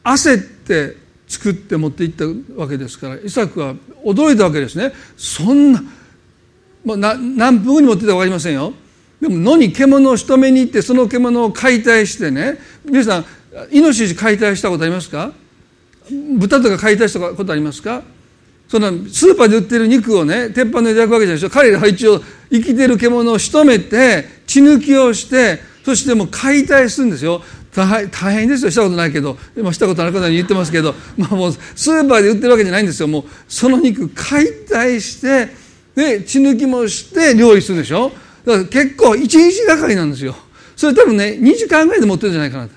[0.03, 2.25] 焦って作って持っていった
[2.57, 4.93] わけですからイサクは驚いたわけですね。
[5.17, 5.83] そんな、
[6.85, 8.73] まあ、何分後に持っていったか分かりませんよ。
[9.21, 13.25] でも野に獣を仕留めに行ってその獣を解体してね皆さん
[13.71, 15.33] イノシシ解体したことありますか？
[16.37, 18.03] 豚とか解体したことありますか？
[18.69, 27.43] そのスーパーで売ってる肉をね鉄板で焼くわけじゃないでしょ彼らは一応生きてる獣を仕留めて血抜きをしてそしてもう解体するんですよ。
[27.75, 28.71] 大変ですよ。
[28.71, 29.37] したことないけど。
[29.57, 33.09] 今したことある方に言ってますけど、まあ、もうスーパーで売ってるわけじゃないんですよ。
[33.09, 35.49] もうその肉解体して
[35.95, 38.13] で血抜きもして料理するでしょ。
[38.45, 40.37] だから結構一日がかりなんですよ。
[40.77, 42.77] それ多分ね2時間ぐらいで持ってるんじゃないかなだか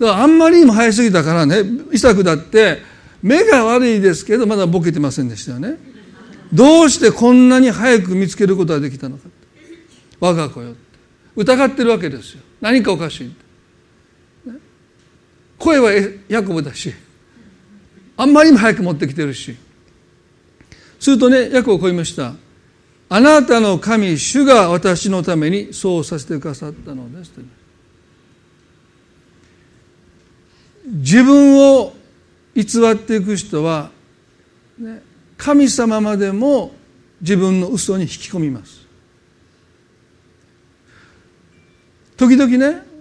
[0.00, 2.78] らあんまりにも早すぎたからねイサクだって
[3.22, 5.78] 目が悪いですけどまだボケてませんでしたよね。
[6.52, 9.28] どうしてこんなに早く見つけることができたのか
[10.20, 10.74] 我が子よ
[11.34, 12.42] 疑ってるわけですよ。
[12.60, 13.34] 何かおかしい
[15.62, 15.92] 声は
[16.28, 16.92] ヤコブだし
[18.16, 19.56] あんまりにも早く持ってきてるし。
[20.98, 22.34] するとねヤコブこう言いました。
[23.08, 27.32] あなたの神主が私のためにそうさせてくださったのです
[30.86, 31.92] 自分を
[32.54, 33.90] 偽っていく人は、
[34.78, 35.02] ね、
[35.36, 36.72] 神様までも
[37.20, 38.86] 自分の嘘に引き込みます。
[42.16, 42.91] 時々ね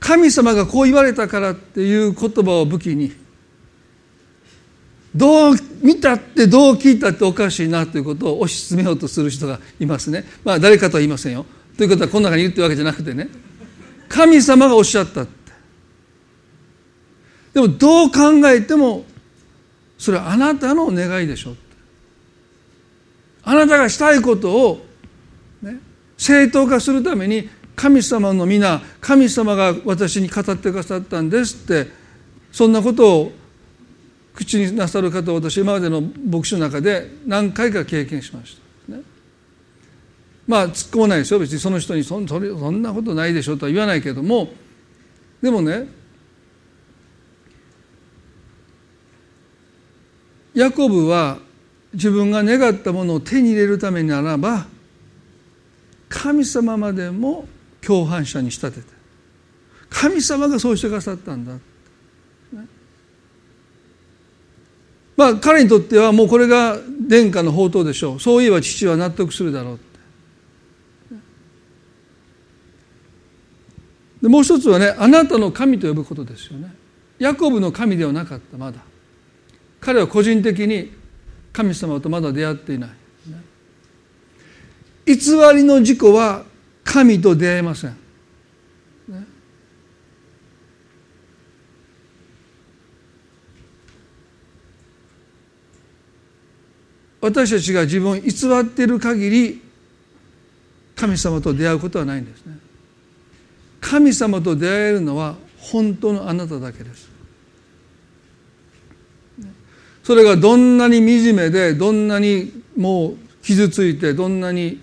[0.00, 3.12] 神様がこう言われたからっていう言葉を武器に
[5.14, 10.24] どう見たってどう聞いたっておかしいなということを推し進めようとする人がいますね。
[10.44, 11.44] まあ誰かとは言いませんよ。
[11.76, 13.28] ということはこの中にいるってわけじゃなくてね。
[14.08, 15.52] 神様がおっしゃったって。
[17.54, 19.04] でもどう考えても
[19.98, 21.56] それはあなたの願いでしょ
[23.42, 24.86] あなたがしたいことを、
[25.62, 25.78] ね、
[26.16, 27.48] 正当化するために
[27.80, 31.90] 神様の皆神様が私に語ってくださったんですって
[32.52, 33.32] そんなことを
[34.34, 39.02] 口になさる方を私今までの牧師の中で何回か経験しました、ね、
[40.46, 41.38] まあ突っ込まないですよ。
[41.38, 44.50] 別にその人にそそれそんなことないでしょとは言わないけども
[45.40, 45.88] でもね
[50.52, 51.38] ヤコブは
[51.94, 54.66] 自分が願ったものを手に入れるためならば
[56.10, 57.48] 神様までも
[57.84, 59.00] 共犯者に仕立てて。
[59.88, 61.60] 神様がそうしてくださったんだ、ね、
[65.16, 66.76] まあ彼にとってはもうこれが
[67.08, 68.20] 殿下の宝刀でしょう。
[68.20, 69.90] そういえば父は納得するだろうって。
[74.22, 76.72] でもう一つはねあなたの神と呼ぶことですよね。
[77.18, 78.80] ヤコブの神ではなかったまだ。
[79.80, 80.92] 彼は個人的に
[81.52, 82.90] 神様とまだ出会っていない。
[85.06, 85.14] 偽
[85.54, 86.44] りの事故は
[86.84, 87.90] 神と出会えません。
[89.08, 89.26] ね、
[97.20, 99.62] 私たちが自分を偽っている限り
[100.96, 102.58] 神様と出会うことはないんですね。
[103.80, 107.08] 神様と出会えるのは本当のあなただけです。
[110.02, 114.80] それがどんなに惨めでどんなにもう傷ついてどんなに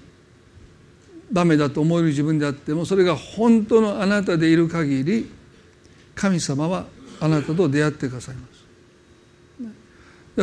[1.32, 5.30] ダメだと思える自分であってもそれが本当のあなたでいる限り
[6.16, 6.86] 神様は
[7.20, 8.58] あなたと出会ってくださいます。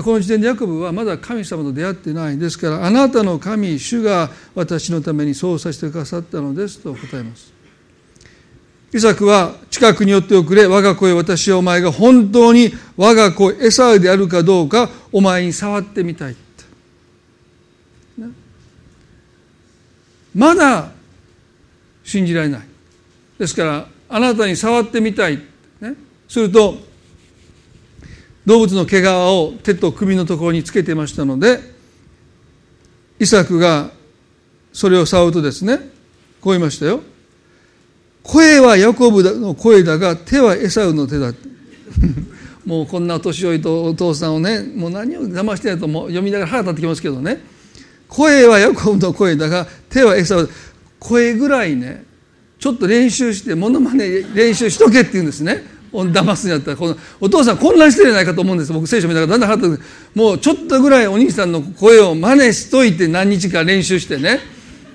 [0.02, 7.52] この時点でヤコブはまだ神様と出会ってないですからあなたの神主が私のためにそうさせてくださったのですと答えます。
[8.92, 16.36] イサクは近くに寄っておくれ我が子へ私はお前が本当に我が子エサウであるかどうかお前に触ってみたい。
[20.34, 20.90] まだ
[22.02, 22.60] 信じられない。
[23.38, 25.38] ですからあなたに触ってみたい、
[25.80, 25.94] ね、
[26.28, 26.76] すると
[28.46, 31.60] 動物の毛皮を手と首のところにつけてましたので
[33.18, 33.90] イサクが
[34.72, 35.78] それを触るとですね
[36.40, 37.00] こう言いましたよ。
[38.22, 41.32] 声はヤコブの声だが手はエサウの手だ
[42.64, 47.40] もうこんな年寄りとお父さんをねもう何を騙してないともう読みながら腹立ってきますけどね。
[48.08, 50.48] 声はヤコブの声だが手はエサウ
[50.98, 52.04] 声ぐらいね
[52.58, 55.74] ちょっと練習してものまね練習しとけって言うんですね。
[55.92, 64.40] 騙すんやったらこのお父さん混乱してるんじゃないかと思うんです僕聖書見ながらだんだん腹立ってもうちょっとぐらいお兄さんの声を真似しといて何日か練習してね。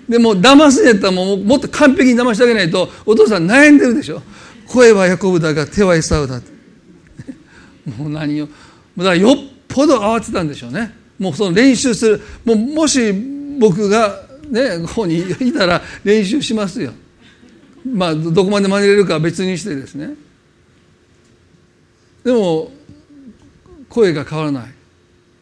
[0.09, 4.21] でも騙すんやったらもうもっと完璧に騙してあげないとお父さん悩んでるでしょ。
[4.67, 6.41] 声はヤコブだが手はエサウだ。
[7.97, 8.49] もう何を
[8.97, 9.35] だからよっ
[9.67, 10.98] ぽど慌てたんでしょうね。
[11.19, 12.21] もうその練習する。
[12.45, 13.11] もうもし
[13.59, 16.93] 僕がねここにいたら練習しますよ。
[17.85, 20.15] まあどこまで真似れるかは別にしてですね。
[22.23, 22.71] でも
[23.89, 24.73] 声が変わらない。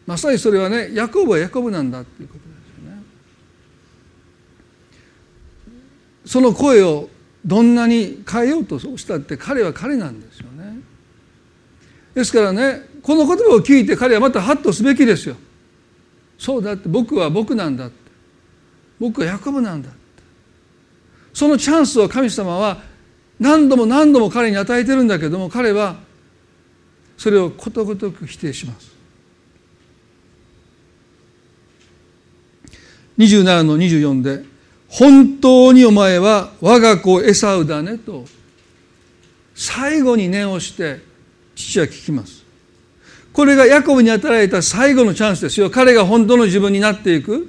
[0.06, 3.02] まさにそれはねヤコブはヤコブなんだっていうことですよね。
[6.24, 7.08] その声を
[7.44, 10.80] どんなに変えようとしたって彼は彼なんですよね。
[12.14, 15.36] ですからねこの言葉を聞いて彼はまたハッとすべきですよ。
[16.38, 18.08] そうだって僕は僕なんだって。
[19.00, 19.98] 僕はヤコブなんだって。
[21.32, 22.82] そのチャンスを神様は
[23.38, 25.96] 何度も何度も彼に与えてるんだけども彼は
[27.16, 28.96] それをことごとく否定します。
[33.18, 34.44] 27の24で
[34.86, 38.26] 「本当にお前は我が子エサウだね」と
[39.54, 41.00] 最後に念をして
[41.56, 42.44] 父は聞きます。
[43.38, 45.70] これがヤコブに与えられた最後のチャンスですよ。
[45.70, 47.48] 彼が本当の自分になっていく。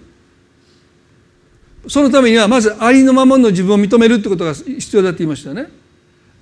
[1.88, 5.72] そのためにはまずありのままの自分を認めるってことが必要だって言いましたよね。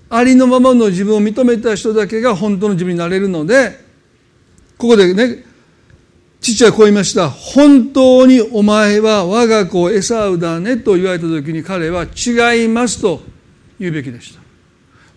[0.10, 3.80] ありのままの自分を認めた人だけが本当の自分になれるので
[4.78, 5.46] ここでね
[6.42, 7.30] 父はこう言いました。
[7.30, 13.22] 本当にお前は我が子エサウだねと言われた時に彼は違いますと
[13.80, 14.42] 言うべきでした。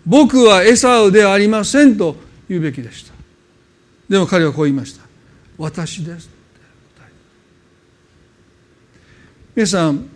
[0.05, 2.15] 僕はエサウではありませんと
[2.47, 3.10] 言うべきでした。
[4.11, 5.05] でも彼はこう言いました。
[5.57, 6.29] 私です。
[9.55, 10.09] 皆さん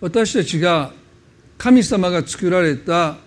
[0.00, 0.90] 私たちが
[1.58, 3.18] 神様が作られた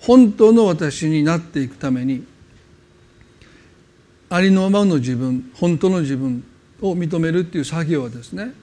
[0.00, 2.26] 本当の私になっていくために
[4.30, 6.42] ありのままの自分本当の自分
[6.80, 8.54] を認めるっていう作業はですね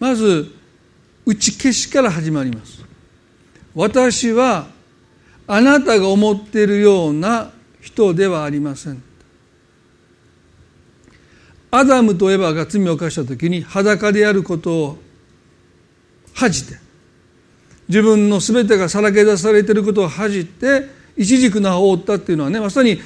[0.00, 0.50] まず
[1.26, 2.82] 打ち消しから始まります。
[3.74, 4.72] 私は
[5.46, 9.02] あなたが思っているような人ではありません。
[11.70, 14.98] アダムとエバが罪を犯した時に裸であることを
[16.32, 16.78] 恥じて
[17.88, 23.00] 自分の全てがさらけ出されていることを恥じて一軸の葉を追ったっていうのはねまさに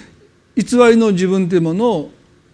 [0.54, 2.10] 偽りの自分というものを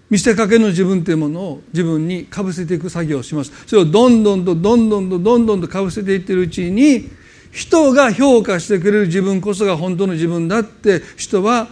[0.08, 3.50] 見せかけの自分というものを自分にかぶせていく作業をします。
[3.66, 7.10] それをどんどんとどんどんとどんどんとかぶせていってるうちに
[7.54, 11.68] 人が評価してくれる自分こそが本当の自分だって人は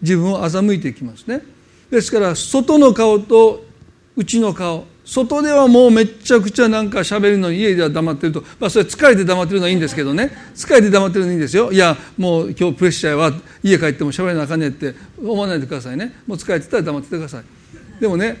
[0.00, 1.42] 自分を欺いていきますね。
[1.90, 3.64] ですから外の顔と
[4.16, 10.30] 内の顔外ではもうめちゃくちゃなんか喋るのに家では黙ってると、まあ、それ疲れて黙ってるのはいいんですけどね。
[10.54, 11.72] 疲れて黙ってるのはいいんですよ。
[11.72, 16.14] いやもう今日プレッシャーは家帰っても喋らなあかんねって思わないでくださいね。
[16.26, 17.44] もう疲れてたら黙っててください。
[18.00, 18.40] でもね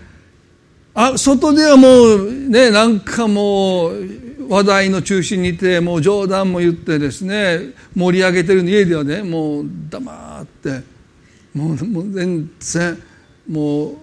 [0.94, 10.82] あ外ではもうねなんかもう話題の中心にいてもう冗談も言ってですね盛り上げてるの家ではねもう黙って
[11.54, 13.02] もうもう全然
[13.48, 13.96] もう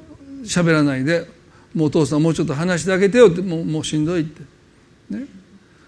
[0.43, 1.27] 喋らないで
[1.73, 4.41] もうお父さんもうちょっと話してあげてよってもうもうしんどいって、
[5.09, 5.25] ね、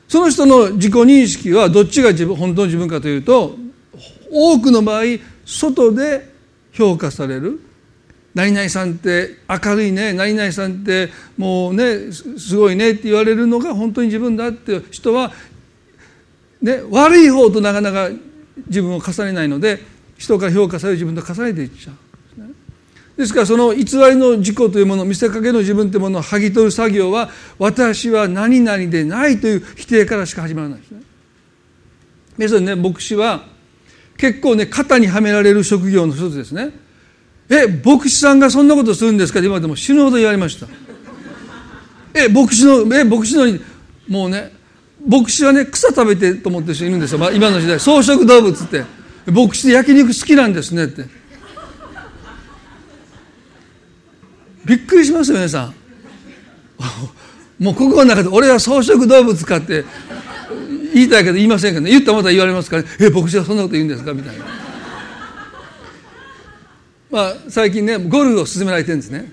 [0.07, 3.55] その人の自己認識はどっちが自分本当の自分かというと
[4.31, 5.03] 多くの場合
[5.45, 6.29] 外で
[6.73, 7.61] 評価される。
[8.35, 15.31] 何々さんって明るいね何々さんってもうねすごいねって言われるのが本当に自分だって人は、
[16.61, 18.09] ね、悪い方となかなか
[18.67, 19.79] 自分を重ねないので
[20.17, 21.95] 人から評価される自分と重ねていっちゃう。
[23.17, 31.01] ですからその偽りの自己というもの見せかけの自分というものを剥ぎ取る作業は私は何々でないという否定からしか始まらないですね。
[32.37, 33.45] 皆さんね牧師は
[34.17, 36.84] 結構ね肩にはめられる職業の一つですね。
[37.49, 39.39] え牧師さんがそんなことするんですか？
[39.39, 40.67] って今でも死ぬほど言われました。
[42.13, 43.45] え牧師のえ牧師の
[44.07, 44.51] もうね
[45.07, 47.77] 牧師はね草食べてと思ってる人いるんですよ、まあ、今の時代。
[47.77, 48.83] 草食動物って。
[49.27, 51.05] 牧師で焼肉好きなんですねって。
[54.65, 55.73] びっくりしますよ皆さん。
[57.63, 59.85] もうここの中で俺は草食動物かって
[60.93, 64.13] 言いたいけど言いませんけど、ね、言ったまた言われますから、え牧師はそんなこと言うんですか？
[64.13, 64.43] みたいな。
[67.11, 69.31] まあ最近ねゴルフを勧められてるんですね。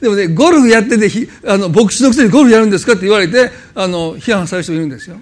[0.00, 1.08] でもねゴルフやってて
[1.46, 5.16] あの牧師のくせにゴルフやるんですかって言われてあの批判される人いるんですよ。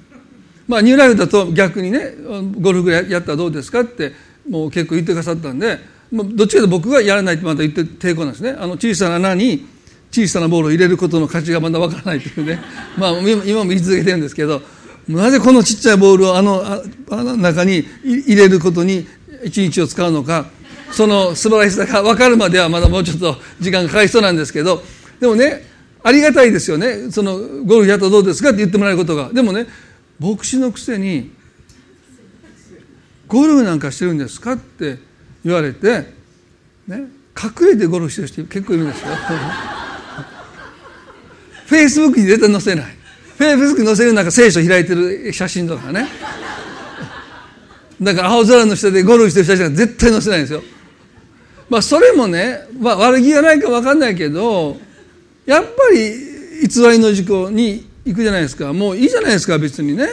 [0.66, 2.14] まあニューライフだと逆にね
[2.60, 4.12] ゴルフやったらどうですかって
[4.48, 5.78] もう結構言ってくださったんで
[6.12, 8.50] どっちかというと僕がやらないってまた言って抵抗なんですね。
[8.58, 9.66] あの小さな穴に
[10.10, 12.60] 小さなボールを入れることの価値がまだわからないというね。
[12.98, 14.62] まあ今も言い続けてるんですけど
[15.08, 16.64] なぜこのちっちゃいボールをあの
[17.10, 19.06] あの中に入れることに
[19.44, 20.46] 一日を使うのか。
[20.94, 24.80] その素晴らしさが分かるまではまだもうちょっと時間がかかりそうなんですけど
[25.18, 25.62] でもね
[26.04, 29.66] ありがたいですよねそのゴルフやったらどうですかって言ってもらえることがでもね
[30.20, 31.32] 牧師のくせに
[33.26, 34.98] ゴルフなんかしてるんですかって
[35.44, 36.06] 言われて、
[36.86, 39.08] ね、隠れてゴルフしてる人結構いるんですよ。
[41.66, 42.96] フェイスブックに絶対載せない。
[43.36, 46.06] フェイスブックに載せるなんか聖書開いてる写真とかね。
[48.00, 50.62] だから青空の下でゴルフしてる写真は絶対載せないんですよ。
[51.68, 54.76] まあそれもね、まあ、悪気がないか分かんないけど
[55.46, 56.34] やっぱり
[56.68, 58.72] 偽りの事故に行くじゃないですか。
[58.72, 60.06] もういいじゃないですか別にね。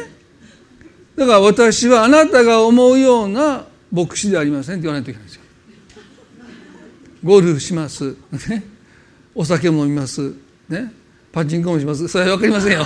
[1.15, 5.41] だから私はあなたが思うような牧師ではありませんって言わないといけないんですよ。
[7.23, 8.15] ゴルフします、
[8.49, 8.63] ね、
[9.35, 10.33] お酒も飲みます、
[10.69, 10.91] ね、
[11.31, 12.07] パチンコもします。
[12.07, 12.85] それは分かりませんよ。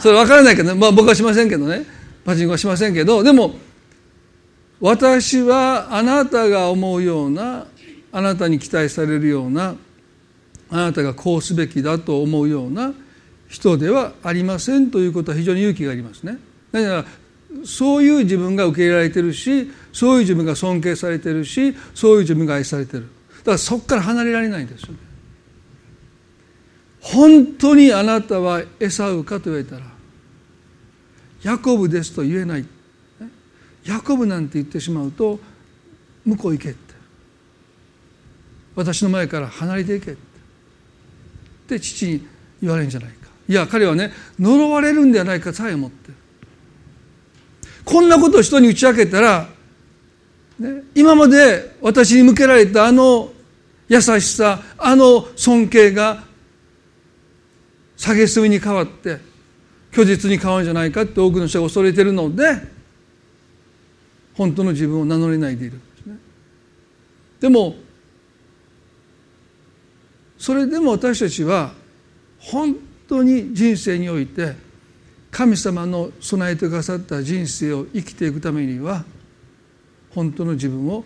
[0.00, 1.84] それ分からないけど、ね、まあ僕はしませんけどね。
[2.24, 3.22] パチンコはしませんけど。
[3.22, 3.54] でも
[4.80, 7.66] 私はあなたが思うような
[8.12, 9.76] あなたに期待されるような
[10.70, 12.92] あなたがこうすべきだと思うような
[13.48, 16.38] 人ではありませんということは非常に勇気がありますね。
[16.72, 17.04] だから
[17.64, 24.98] そういう自分が受け入れられてるしそういう自分が尊敬されてるしそういう自分が愛されてるだからそこから離れられないんですよね。
[27.00, 29.82] 本当にあなたはエサウかと言われたら
[31.42, 32.66] ヤコブですと言えない
[33.84, 35.40] ヤコブなんて言ってしまうと
[36.26, 36.74] 向こう行けっ
[38.78, 40.14] 私の前から離れていけっ
[41.66, 41.80] て。
[41.80, 42.24] 父に
[42.62, 43.26] 言われるんじゃないか。
[43.48, 46.12] いや彼はね呪われるんではないかさえ思って。
[47.84, 49.48] こんなことを人に打ち明けたら、
[50.60, 53.32] ね、今まで私に向けられたあの
[53.88, 56.22] 優しさあの尊敬が
[57.96, 59.18] 蔑みに変わって
[59.90, 62.44] 虚実に変わるんじゃないかって多くの人が恐れているので
[64.34, 66.16] 本当の自分を名乗れないでいるんですね。
[67.40, 67.74] でも
[70.38, 71.72] それでも私たちは
[72.38, 72.76] 本
[73.08, 74.54] 当に人生において
[75.30, 79.04] 神様の備えてくださった人生を生きていくためには
[80.14, 81.04] 本当の自分を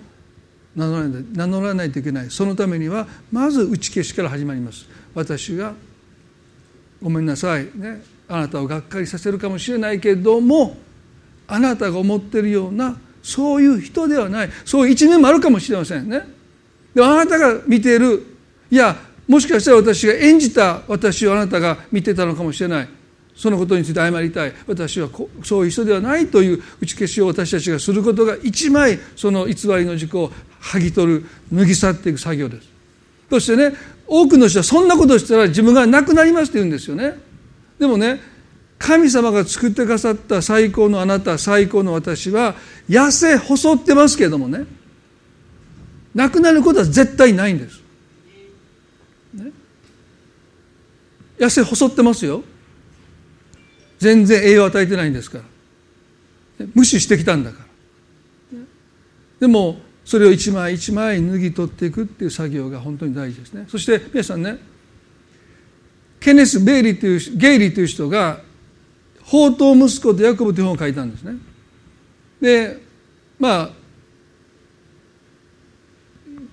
[0.76, 2.30] 名乗らない名乗らないといけない。
[2.30, 4.86] そのためにはまず打ち消しから始まります。
[5.14, 5.74] 私が
[7.02, 8.02] ごめんなさいね。
[8.28, 10.76] あなたをがっかりさせるかもしれないけども
[11.46, 14.50] あなたが思っているようなそういう人ではない。
[14.64, 16.22] そういう一面もあるかもしれませんね。
[16.94, 18.24] でもあなたが見ている
[18.70, 18.96] いや
[19.32, 22.88] もしかしたら私が演じた私をあなたが見てたのかもしれない。
[23.34, 24.52] そのことについて謝りたい。
[24.66, 25.08] 私は
[25.42, 30.30] そういう人ではないという打ち消しを私たちがすることが一枚その偽りの軸を
[30.60, 32.68] 剥ぎ取る脱ぎ去っていく作業です。
[33.30, 33.74] そしてね
[34.06, 37.14] 多くの人はそんなことしたら自分がなくなりますって言うんですよね。
[37.78, 38.20] でもね
[38.78, 42.54] 神様が作ってくださった最高のあなた最高の私は
[42.86, 44.66] 痩せ細ってますけどもね
[46.14, 47.81] なくなることは絶対ないんです。
[51.42, 52.44] 痩せ細ってますよ。
[53.98, 56.66] 全然栄養を与えてないんですから。
[56.72, 57.58] 無視してきたんだか
[58.52, 58.58] ら。
[59.40, 63.64] でもそれを一枚一枚脱ぎ取っていくっていう作業が本当に大事ですね。
[63.68, 64.58] そして皆さんね
[66.20, 68.40] ケネス・ベイリーというゲイリーという人が
[69.26, 71.34] 「宝刀息子とヤコブ」という本を書いたんですね。
[72.40, 72.80] で
[73.40, 73.70] まあ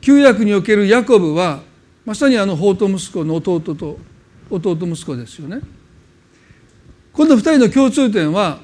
[0.01, 1.61] 旧約におけるヤコブは
[2.05, 3.99] まさにあの宝刀息子の弟と
[4.49, 5.61] 弟息子ですよね
[7.13, 8.59] この2人の共通点は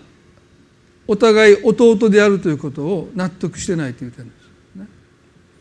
[1.07, 4.87] お互い弟であるということを納得してないという点です、ね、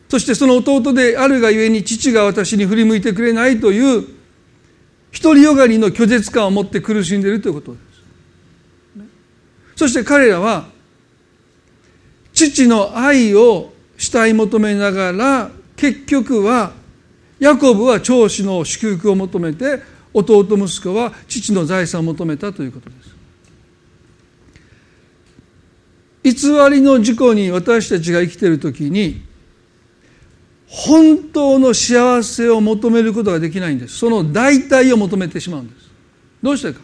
[0.09, 4.07] そしてその弟であるがゆえに父が私に振り向いてくれないという
[5.21, 7.85] 独りよがりの拒絶感を持って苦しんでいるということです。
[9.75, 10.67] そして彼らは
[12.33, 16.73] 父の愛を慕い求めながら結局は
[17.39, 19.81] ヤコブは長子の祝福を求めて
[20.17, 23.15] 弟息子は父の財産を求めたということです。
[26.23, 29.21] 偽りの事故に私たちが生きている時に
[30.67, 33.97] 本当の幸せを求めることができないんです。
[33.97, 35.89] その代替を求めてしまうんです。
[36.41, 36.79] どうしてか。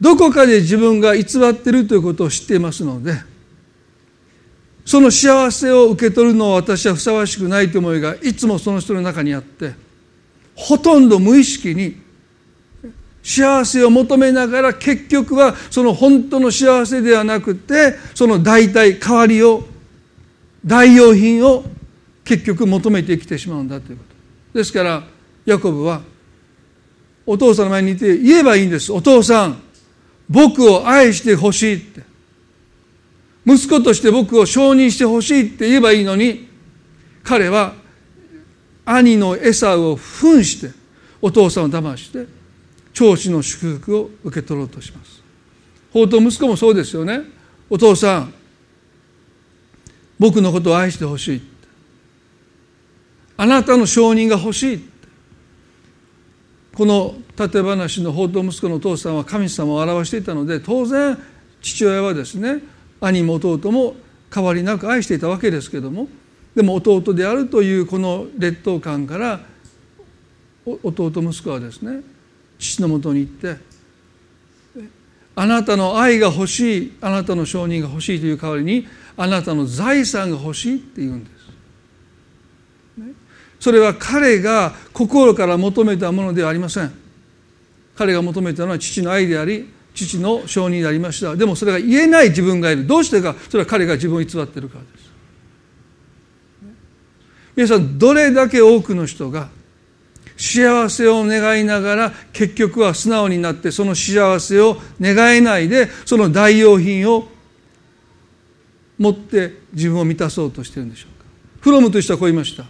[0.00, 3.14] どこかで自分が偽っているということを知っていますので
[4.84, 9.72] その幸せを受け取るのは私はふさわしくないという思いがいつもその人の中にあって
[10.58, 11.96] ほとんど無意識に
[13.22, 19.64] 幸せを求めながら結局はその本当の幸せではなくてその代替代わりを
[20.66, 21.62] 代用品を
[22.24, 24.04] 結局求めてきてしまうんだというこ
[24.52, 24.58] と。
[24.58, 25.04] ですから
[25.46, 26.02] ヤコブは
[27.24, 28.92] お父さんの前にいて言えばいいんです。
[28.92, 29.62] お父さん
[30.28, 32.02] 僕を愛してほしいって。
[33.46, 36.48] 息子として僕を承認してほしいって言えばいいのに
[37.22, 37.74] 彼は
[38.90, 40.72] 兄のエサウを扮して
[41.20, 42.26] お父さんを騙して
[42.94, 45.22] 長子の祝福を受け取ろうとします。
[45.92, 47.22] 法と息子もそうですよね。
[47.70, 48.34] お父さん
[50.18, 51.42] 僕のことを愛してほしい
[53.36, 54.88] あなたの承認が欲しい
[56.74, 61.18] この例え話の法と息子のお父さんは神様を表していたので当然
[61.60, 62.62] 父親はですね
[63.00, 63.94] 兄も弟も
[64.32, 66.08] 変わりなく愛していたわけですけども
[66.58, 69.38] でも弟であるというこの劣等感から
[70.66, 72.00] 弟息子はですね
[72.58, 73.56] 父のもとに行って
[75.36, 81.38] あなたの愛が欲しいあなたの承認が欲しいという代わりにあなたの財産が欲しいって言うんです。
[83.60, 86.92] それは彼が心から求めたものではありません。
[87.94, 91.36] 彼が求めたのは父の愛であり父の承認でありました。
[91.36, 92.84] でもそれが言えない自分がいる。
[92.84, 93.36] どうしてか。
[93.48, 95.07] それは彼が自分を偽っているからです。
[97.58, 99.48] 皆さんどれだけ多くの人が
[100.36, 107.26] 幸せを願いながら結局は素直になってその幸せを願えないでその代用品を
[108.96, 111.26] 持って自分を満たそうとしてるんでしょうか。
[111.60, 112.64] フロムとしてはこう言いました。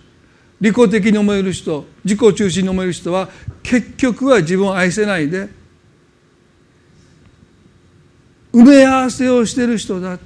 [0.59, 3.29] 利己的に思える人自己中心に思える人は
[3.63, 5.51] 結局は自分を愛せないで
[8.55, 10.19] 埋め合わせをしている人だ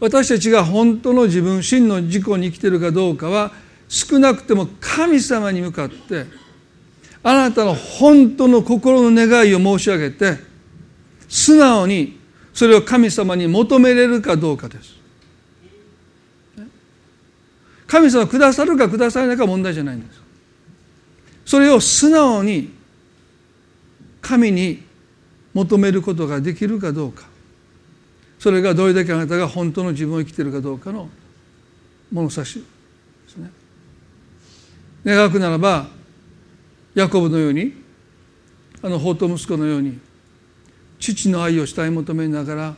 [0.00, 3.52] 私たちが本当の自分真の自己に生きてるかどうかは
[3.88, 6.26] 少なくても神様に向かって
[7.22, 10.36] あなたの本当の心の願いを申し上げて
[11.28, 12.18] 素直に
[12.54, 14.98] それを神様に求めれるかどうかです。
[17.86, 20.20] 神様くださるかくださらないか問題じゃないんです。
[21.46, 22.70] それを素直に
[24.20, 24.82] 神に
[25.54, 27.24] 求めることができるかどうか。
[28.38, 31.08] それがどれだけあなたが本当の自分を生きているかどうかの
[32.12, 32.64] 物差しで
[33.28, 33.50] すね。
[35.04, 35.88] 願くならば
[36.94, 37.72] ヤコブのように
[38.82, 39.98] あの法と息子のように
[40.98, 42.74] 父の愛を慕い求めながら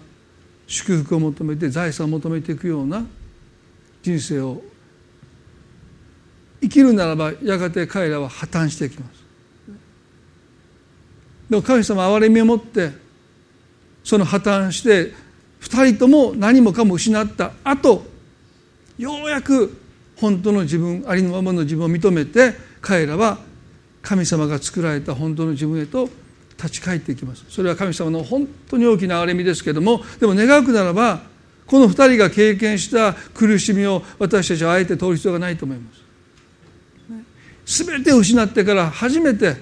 [0.66, 3.04] 祝福を求めて財産を求めていくような
[4.02, 4.62] 人生を
[6.60, 9.20] 生きるならばやがて彼らは破綻していきます。
[11.48, 12.92] でも神様は憐れみを持って
[14.04, 15.12] その破綻して
[15.60, 18.04] 2人とも何もかも失った後
[18.98, 19.78] ようやく
[20.16, 23.38] 本当の自分ありのままの自分を認めて彼らは
[24.02, 26.08] 神様が作られた本当の自分へと
[26.56, 27.44] 立ち返っていきます。
[27.48, 31.22] それは神様の本当に大きな憐れみですけどもでも願うくならば
[31.66, 35.90] この2人が経験した苦しみを私たちはあえて通る必要がないと思いま
[37.66, 37.84] す。
[37.84, 39.54] 全てを失ってから初めて、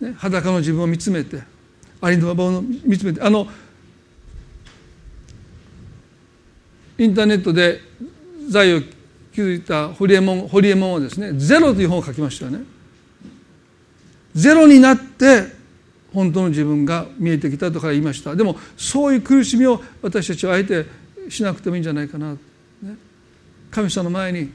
[0.00, 1.42] ね、裸の自分を見つめて
[2.00, 3.46] ありのままを見つめてあの
[6.98, 7.80] インターネットで
[8.48, 8.80] 財を
[9.34, 12.60] 築いた堀江門堀江門はですね「ゼロ」という本を書きましたよね。
[14.34, 15.52] ゼロになって
[16.12, 18.36] 本当の自分が見えてきたとか言いました。
[18.36, 20.86] でもそういう苦しみを私たちはあえて
[21.28, 22.36] しなくてもいいんじゃないかな、
[23.70, 24.50] 神様の前に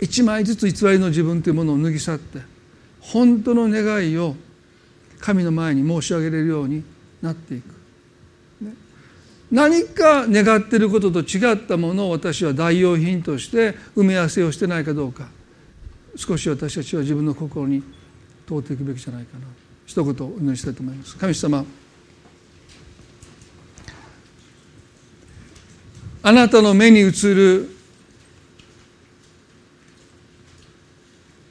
[0.00, 2.40] 一枚ずつ偽りの自分というものを脱ぎ去って
[3.00, 4.34] 本当の願いを
[5.20, 6.82] 神の前に申し上げれるように
[7.22, 7.64] なっていく、
[9.50, 15.28] 何か願っていることと違ったものを私は代用品として埋め合わせをしてないかどうか。
[16.16, 17.82] 少し私たちは自分の心に
[18.46, 19.46] 通っていくべきじゃないかな。
[19.86, 21.16] 一言お祈りしたいと思います。
[21.16, 21.64] 神様
[26.22, 27.70] あなたの目に映る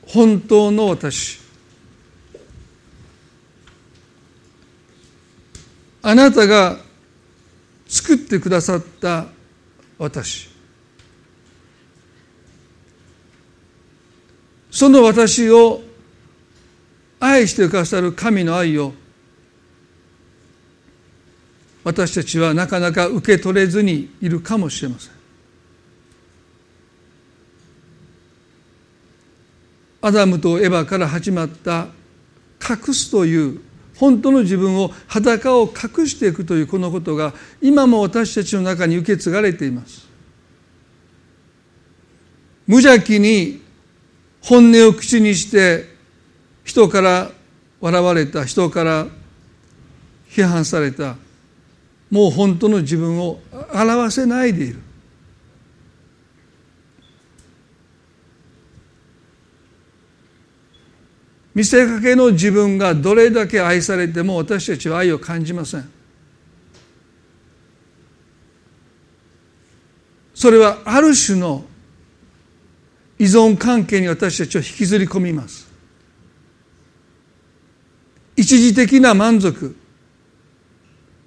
[0.07, 1.39] 本当の私。
[6.01, 6.88] あなたが
[7.89, 9.25] 作ってくださった
[9.97, 10.47] 私。
[14.71, 15.81] その私を
[17.19, 18.93] 愛してくださる神の愛を
[21.83, 25.13] 私たちはなかなか受け取れずにいるかもしれません。
[30.01, 31.87] アダムとエバから始まった
[32.61, 33.59] 隠すという
[33.99, 40.07] 本当の自分を裸を隠していくというこのことが今も私たちの中に受け継がれています。
[42.65, 43.61] 無邪気に
[44.41, 45.85] 本音を口にして
[46.63, 47.31] 人から
[47.81, 49.07] 笑われた人から
[50.29, 51.17] 批判された
[52.09, 53.41] もう本当の自分を
[53.73, 54.79] 表せないでいる。
[61.59, 65.91] 見せかけの自分がどれだけ愛されても私たちは愛を感じません。
[70.33, 71.65] それはある種の
[73.17, 75.69] 依存関係に私たちを引きずり込みます。
[78.37, 79.75] 一時的な満足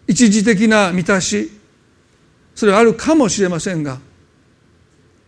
[0.09, 1.51] 一時的な満たし
[2.55, 3.99] それはあるかもしれませんが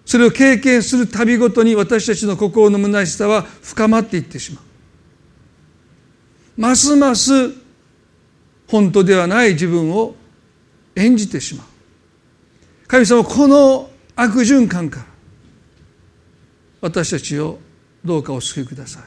[0.06, 4.73] それを経験するたびごとに私たちの心の虚しさは深まっていってしまう。
[6.56, 7.52] ますます
[8.68, 10.14] 本当ではない自分を
[10.96, 11.66] 演じてしまう。
[12.86, 15.06] 神様この悪循環から
[16.80, 17.58] 私たちを
[18.04, 19.00] どうかお救いくださ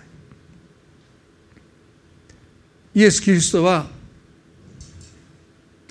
[2.96, 3.00] い。
[3.00, 3.88] イエス・キリストは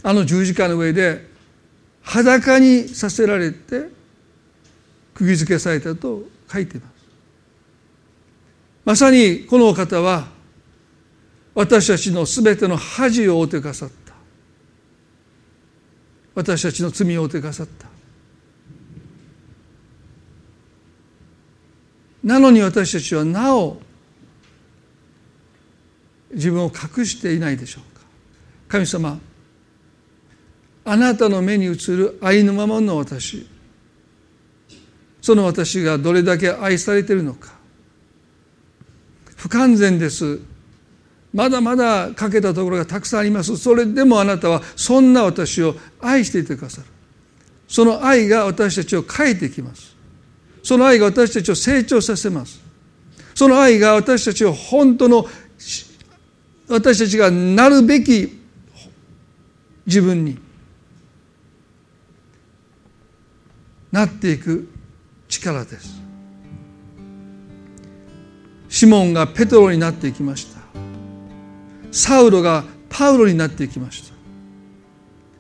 [0.03, 1.27] あの十字架の上で
[2.03, 3.89] 裸にさせられて
[5.15, 6.93] 釘付けされたと書いています。
[8.85, 10.36] まさにこのお方は
[11.57, 14.13] 私たちのすべての恥を負うてくださった。
[16.35, 17.89] 私たちの罪を負うてくださった。
[22.23, 23.81] なのに私たちはなお
[26.33, 28.05] 自分を隠していないでしょうか。
[28.69, 29.19] 神様
[30.85, 33.49] あなたの目に映る愛のままの私
[35.23, 37.57] その私がどれだけ愛されているのか。
[39.37, 40.41] 不完全です。
[41.37, 43.59] まだまだ欠けたところがたくさんあります。
[43.59, 46.87] それでもあなたはそんな私を愛していてくださる。
[47.69, 49.95] その愛が私たちを変えてきます。
[50.63, 52.59] その愛が私たちを成長させます。
[53.35, 55.27] その愛が私たちを本当の
[56.71, 58.41] 私たちがなるべき
[59.85, 60.39] 自分に
[63.93, 64.71] なっていく
[65.29, 66.01] 力です。
[68.71, 70.56] シモンがペトロになっていきました。
[71.97, 74.15] サウロがパウロになっていきました。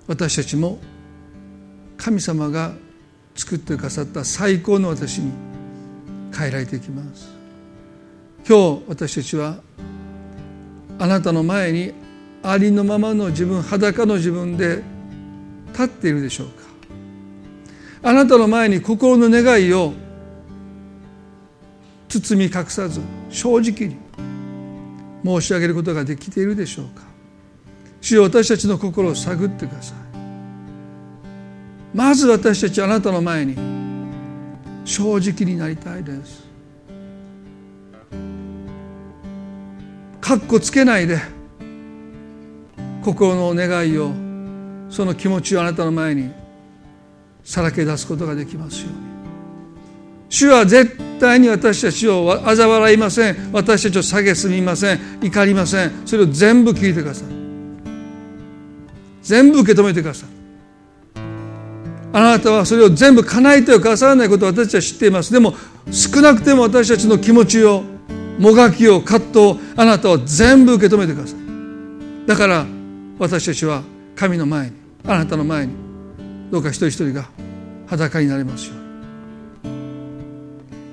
[0.07, 0.79] 私たちも
[1.99, 2.73] 神様が
[3.35, 5.33] 作ってくださった最高の私に
[6.35, 7.29] 変えられていきます。
[8.49, 9.59] 今日私たちは
[10.99, 11.93] あなたの前に
[12.43, 14.83] ありのままの自分裸の自分で
[15.73, 16.63] 立っているでしょうか。
[18.03, 19.93] あなたの前に心の願いを
[22.09, 24.06] 包み隠さず正直に
[25.27, 27.03] 申し上げることができているでしょうか。
[28.01, 29.97] 主よ私たちの心を探ってください。
[31.93, 33.57] まず私たちあなたの前に
[34.85, 36.47] 正直になりたいです。
[40.21, 41.21] かっこつけないで
[43.03, 44.13] 心の願いを
[44.91, 46.31] その気持ちをあなたの前に
[47.45, 49.06] さらけ出すことができますように。
[50.29, 53.51] 主は絶対に私たちを嘲笑いません。
[53.53, 55.01] 私たちを蔑みません。
[55.23, 55.93] 怒りません。
[56.05, 57.29] それを全部聞いてください。
[59.23, 60.29] 全部受け止めてください。
[62.13, 65.33] あなたはそれを全部叶えてくださらないことを私たちは知っています。
[65.33, 65.55] でも
[65.91, 67.83] 少なくても私たちの気持ちを
[68.39, 72.27] もがきを葛藤あなたは全部受け止めてください。
[72.27, 72.67] だから
[73.19, 73.83] 私たちは
[74.15, 75.73] 神の前にあなたの前に
[76.51, 77.29] どうか一人一人が
[77.87, 78.86] 裸になれますように。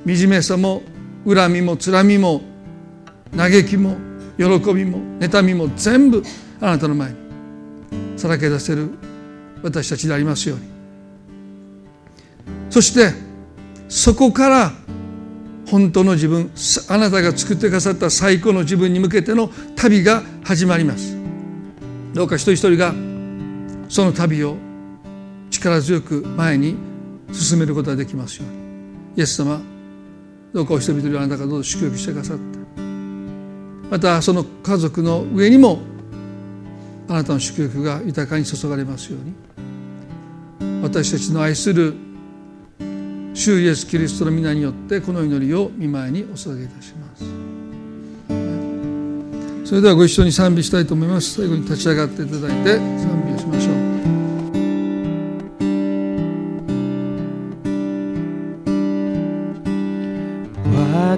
[0.06, 0.84] 惨めさも
[1.26, 2.42] 恨みもつらみも
[3.36, 3.96] 嘆きも
[4.38, 6.24] 喜びも妬みも全部
[6.60, 7.18] あなたの前に
[8.18, 8.90] さらけ出せる
[9.62, 10.66] 私たちでありますように。
[12.70, 13.12] そして
[13.88, 14.72] そこから
[15.68, 16.52] 本当の自分
[16.90, 21.16] あなたが作ってくださった最高の自分に向けての旅が始まります。
[22.14, 22.94] どうか一人一人が
[23.90, 24.58] その旅を
[25.50, 26.76] 力強く前に
[27.32, 28.64] 進めることができますように。
[29.16, 29.62] イエス様
[30.54, 32.44] どうかお人々にあなたがどうぞ祝福してくださって。
[33.90, 35.80] またその家族の上にも
[37.08, 39.34] あなたの祝福が豊かに注がれますように。
[40.84, 41.96] 私たちの愛する
[43.34, 47.24] 主イエス・キリストの皆によってこの祈りを見舞いにお捧げいたします。
[49.66, 51.36] それではご一緒に賛美したいと思います。
[51.36, 52.78] 最後に立ち上がっていただいて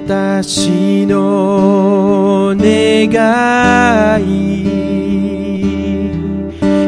[0.08, 4.24] 私の願い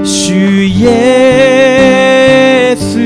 [0.06, 3.00] 主イエス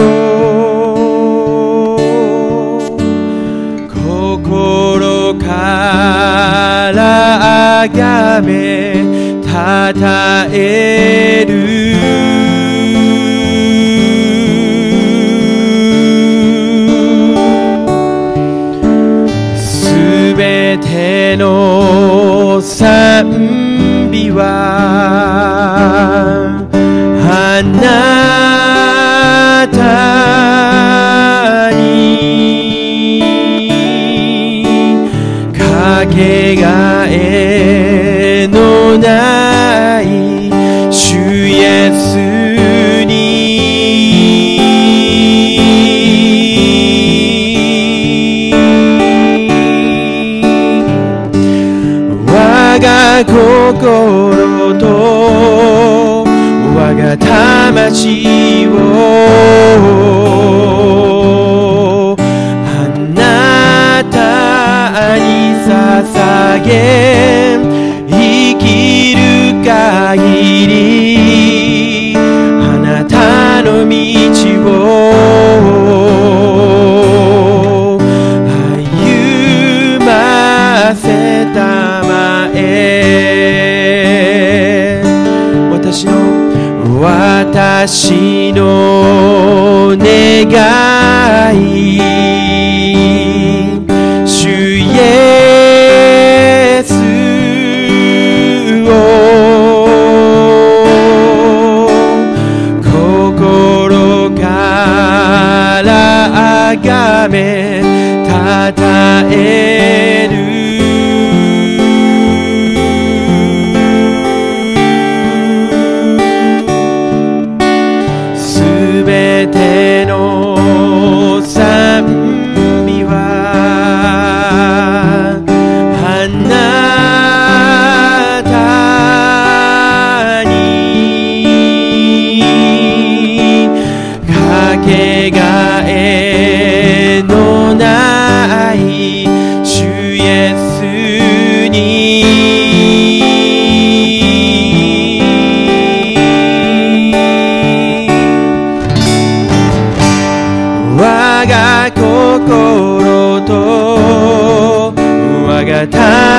[0.00, 1.98] を
[3.92, 5.46] 心か
[6.94, 10.97] らあがめたたえ
[22.68, 24.87] 賛美は。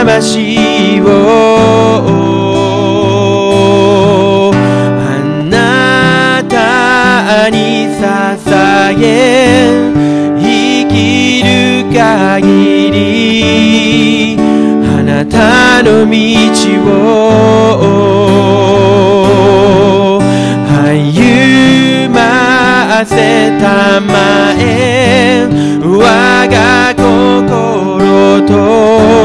[0.06, 1.08] 魂を。
[4.52, 7.58] あなたに
[8.00, 9.04] 捧げ
[10.40, 11.48] 生きる
[11.92, 14.38] 限り
[14.88, 16.16] あなたの道
[16.86, 17.90] を。
[20.72, 22.18] 歩ま
[23.06, 25.46] せたまえ
[25.84, 29.19] 我が心と。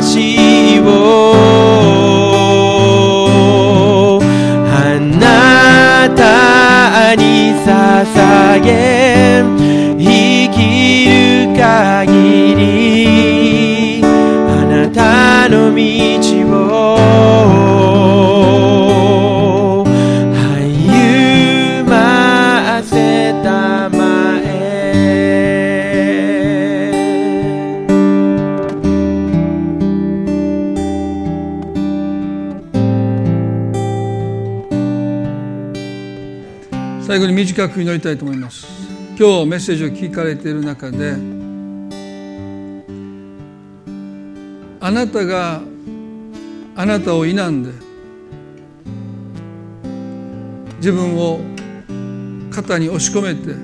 [0.00, 0.88] 魂を。
[4.66, 9.44] あなたに捧げ
[9.96, 10.04] 生
[10.52, 10.58] き
[11.06, 11.12] る
[11.56, 12.13] 限り。
[37.64, 38.66] 最後に短く祈りたいと思います。
[39.18, 41.12] 今日メッセージを聞かれている中で
[44.80, 45.62] あなたが
[46.76, 47.70] あなたを否んで
[50.78, 51.40] 自分を
[52.50, 53.54] 肩に押し込めて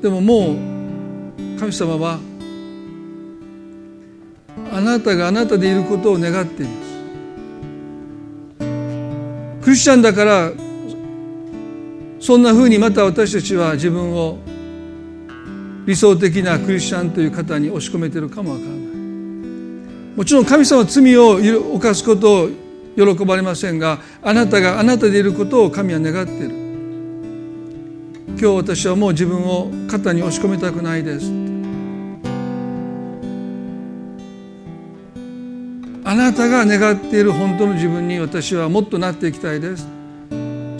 [0.00, 0.56] でももう
[1.58, 2.20] 神様は
[4.72, 6.94] あなたがあなたでいることを願っています。
[9.64, 10.52] クリスチャンだから
[12.24, 14.38] そんなふうにまた私たちは自分を
[15.84, 18.78] 理想的なクリスチャンという方に押し込めてるかもわからない。
[20.16, 21.32] もちろん神様は罪を
[21.74, 22.48] 犯すことを
[22.96, 26.54] 喜ばれませんがあなたがあなたでいることを神は願っている。
[28.28, 31.30] 今日私はもう自分を肩に押し込めたくないです。
[36.04, 39.93] あなたが願っている本当の自分に私はもっとなっていきたいです。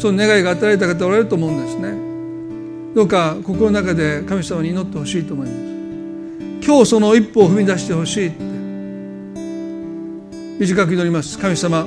[0.04, 1.94] その願いが与えた方おられると思うんですね。
[2.94, 6.66] どうか心の中で神様に祈ってほしいと思います。
[6.66, 8.36] 今日その一歩を踏み出してほしいって。
[10.60, 11.38] 短く祈ります。
[11.38, 11.86] 神様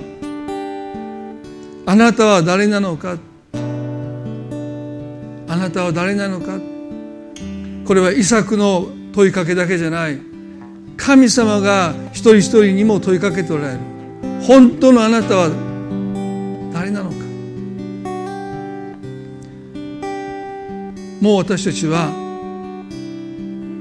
[1.86, 3.20] あなたは誰なのか？
[5.48, 6.60] あなたは誰なのか？
[7.86, 10.20] これはイサクの問いかけだけじゃない。
[10.98, 13.80] 神様が一人一人にも問いかけておられる。
[14.42, 15.67] 本当のあなたは
[21.22, 22.10] もう私たちは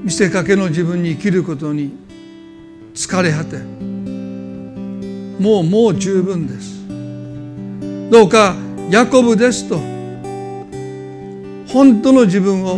[0.03, 1.95] 見せかけの自分に生きることに
[2.93, 3.57] 疲れ果て
[5.41, 6.77] もうもう十分です。
[8.09, 8.55] どうか
[8.89, 9.77] ヤコブですと
[11.67, 12.77] 本当の自分を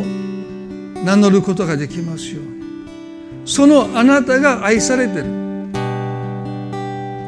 [1.06, 2.50] 名乗ることができますように。
[3.46, 5.26] そのあなたが愛されてる。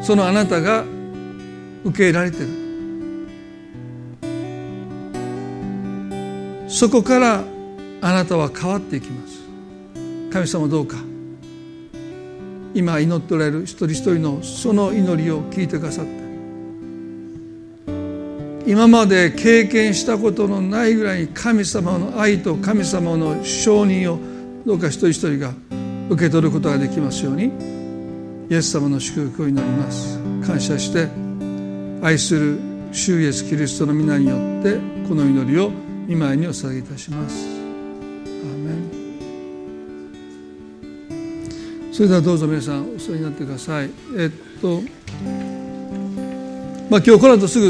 [0.04, 0.84] そのあなたが
[1.86, 2.61] 受け入れられてる。
[6.82, 7.44] そこから
[8.02, 9.40] あなたは変わっていきます。
[10.34, 10.98] 神様どうか。
[12.74, 16.12] 今祈っておられる一人一人のその祈りを聞いてくださって。
[18.66, 24.20] 今まで経験したことのないぐらいに神様の愛と神様の承認を
[24.66, 25.54] どうか一人一人が
[26.10, 27.52] 受け取ることができますように。
[28.50, 30.18] イエス様の祝福を祈ります。
[30.44, 31.10] 感謝して
[32.02, 32.60] 愛する
[32.92, 35.72] 主イエスキリストの皆によってこの祈りを
[36.10, 37.46] 御前にお捧げいたします。
[41.92, 43.90] それではどうぞ皆さんお座りになってください。
[44.18, 44.32] えっ
[44.62, 44.82] と
[46.90, 47.70] まあ今日この後すぐ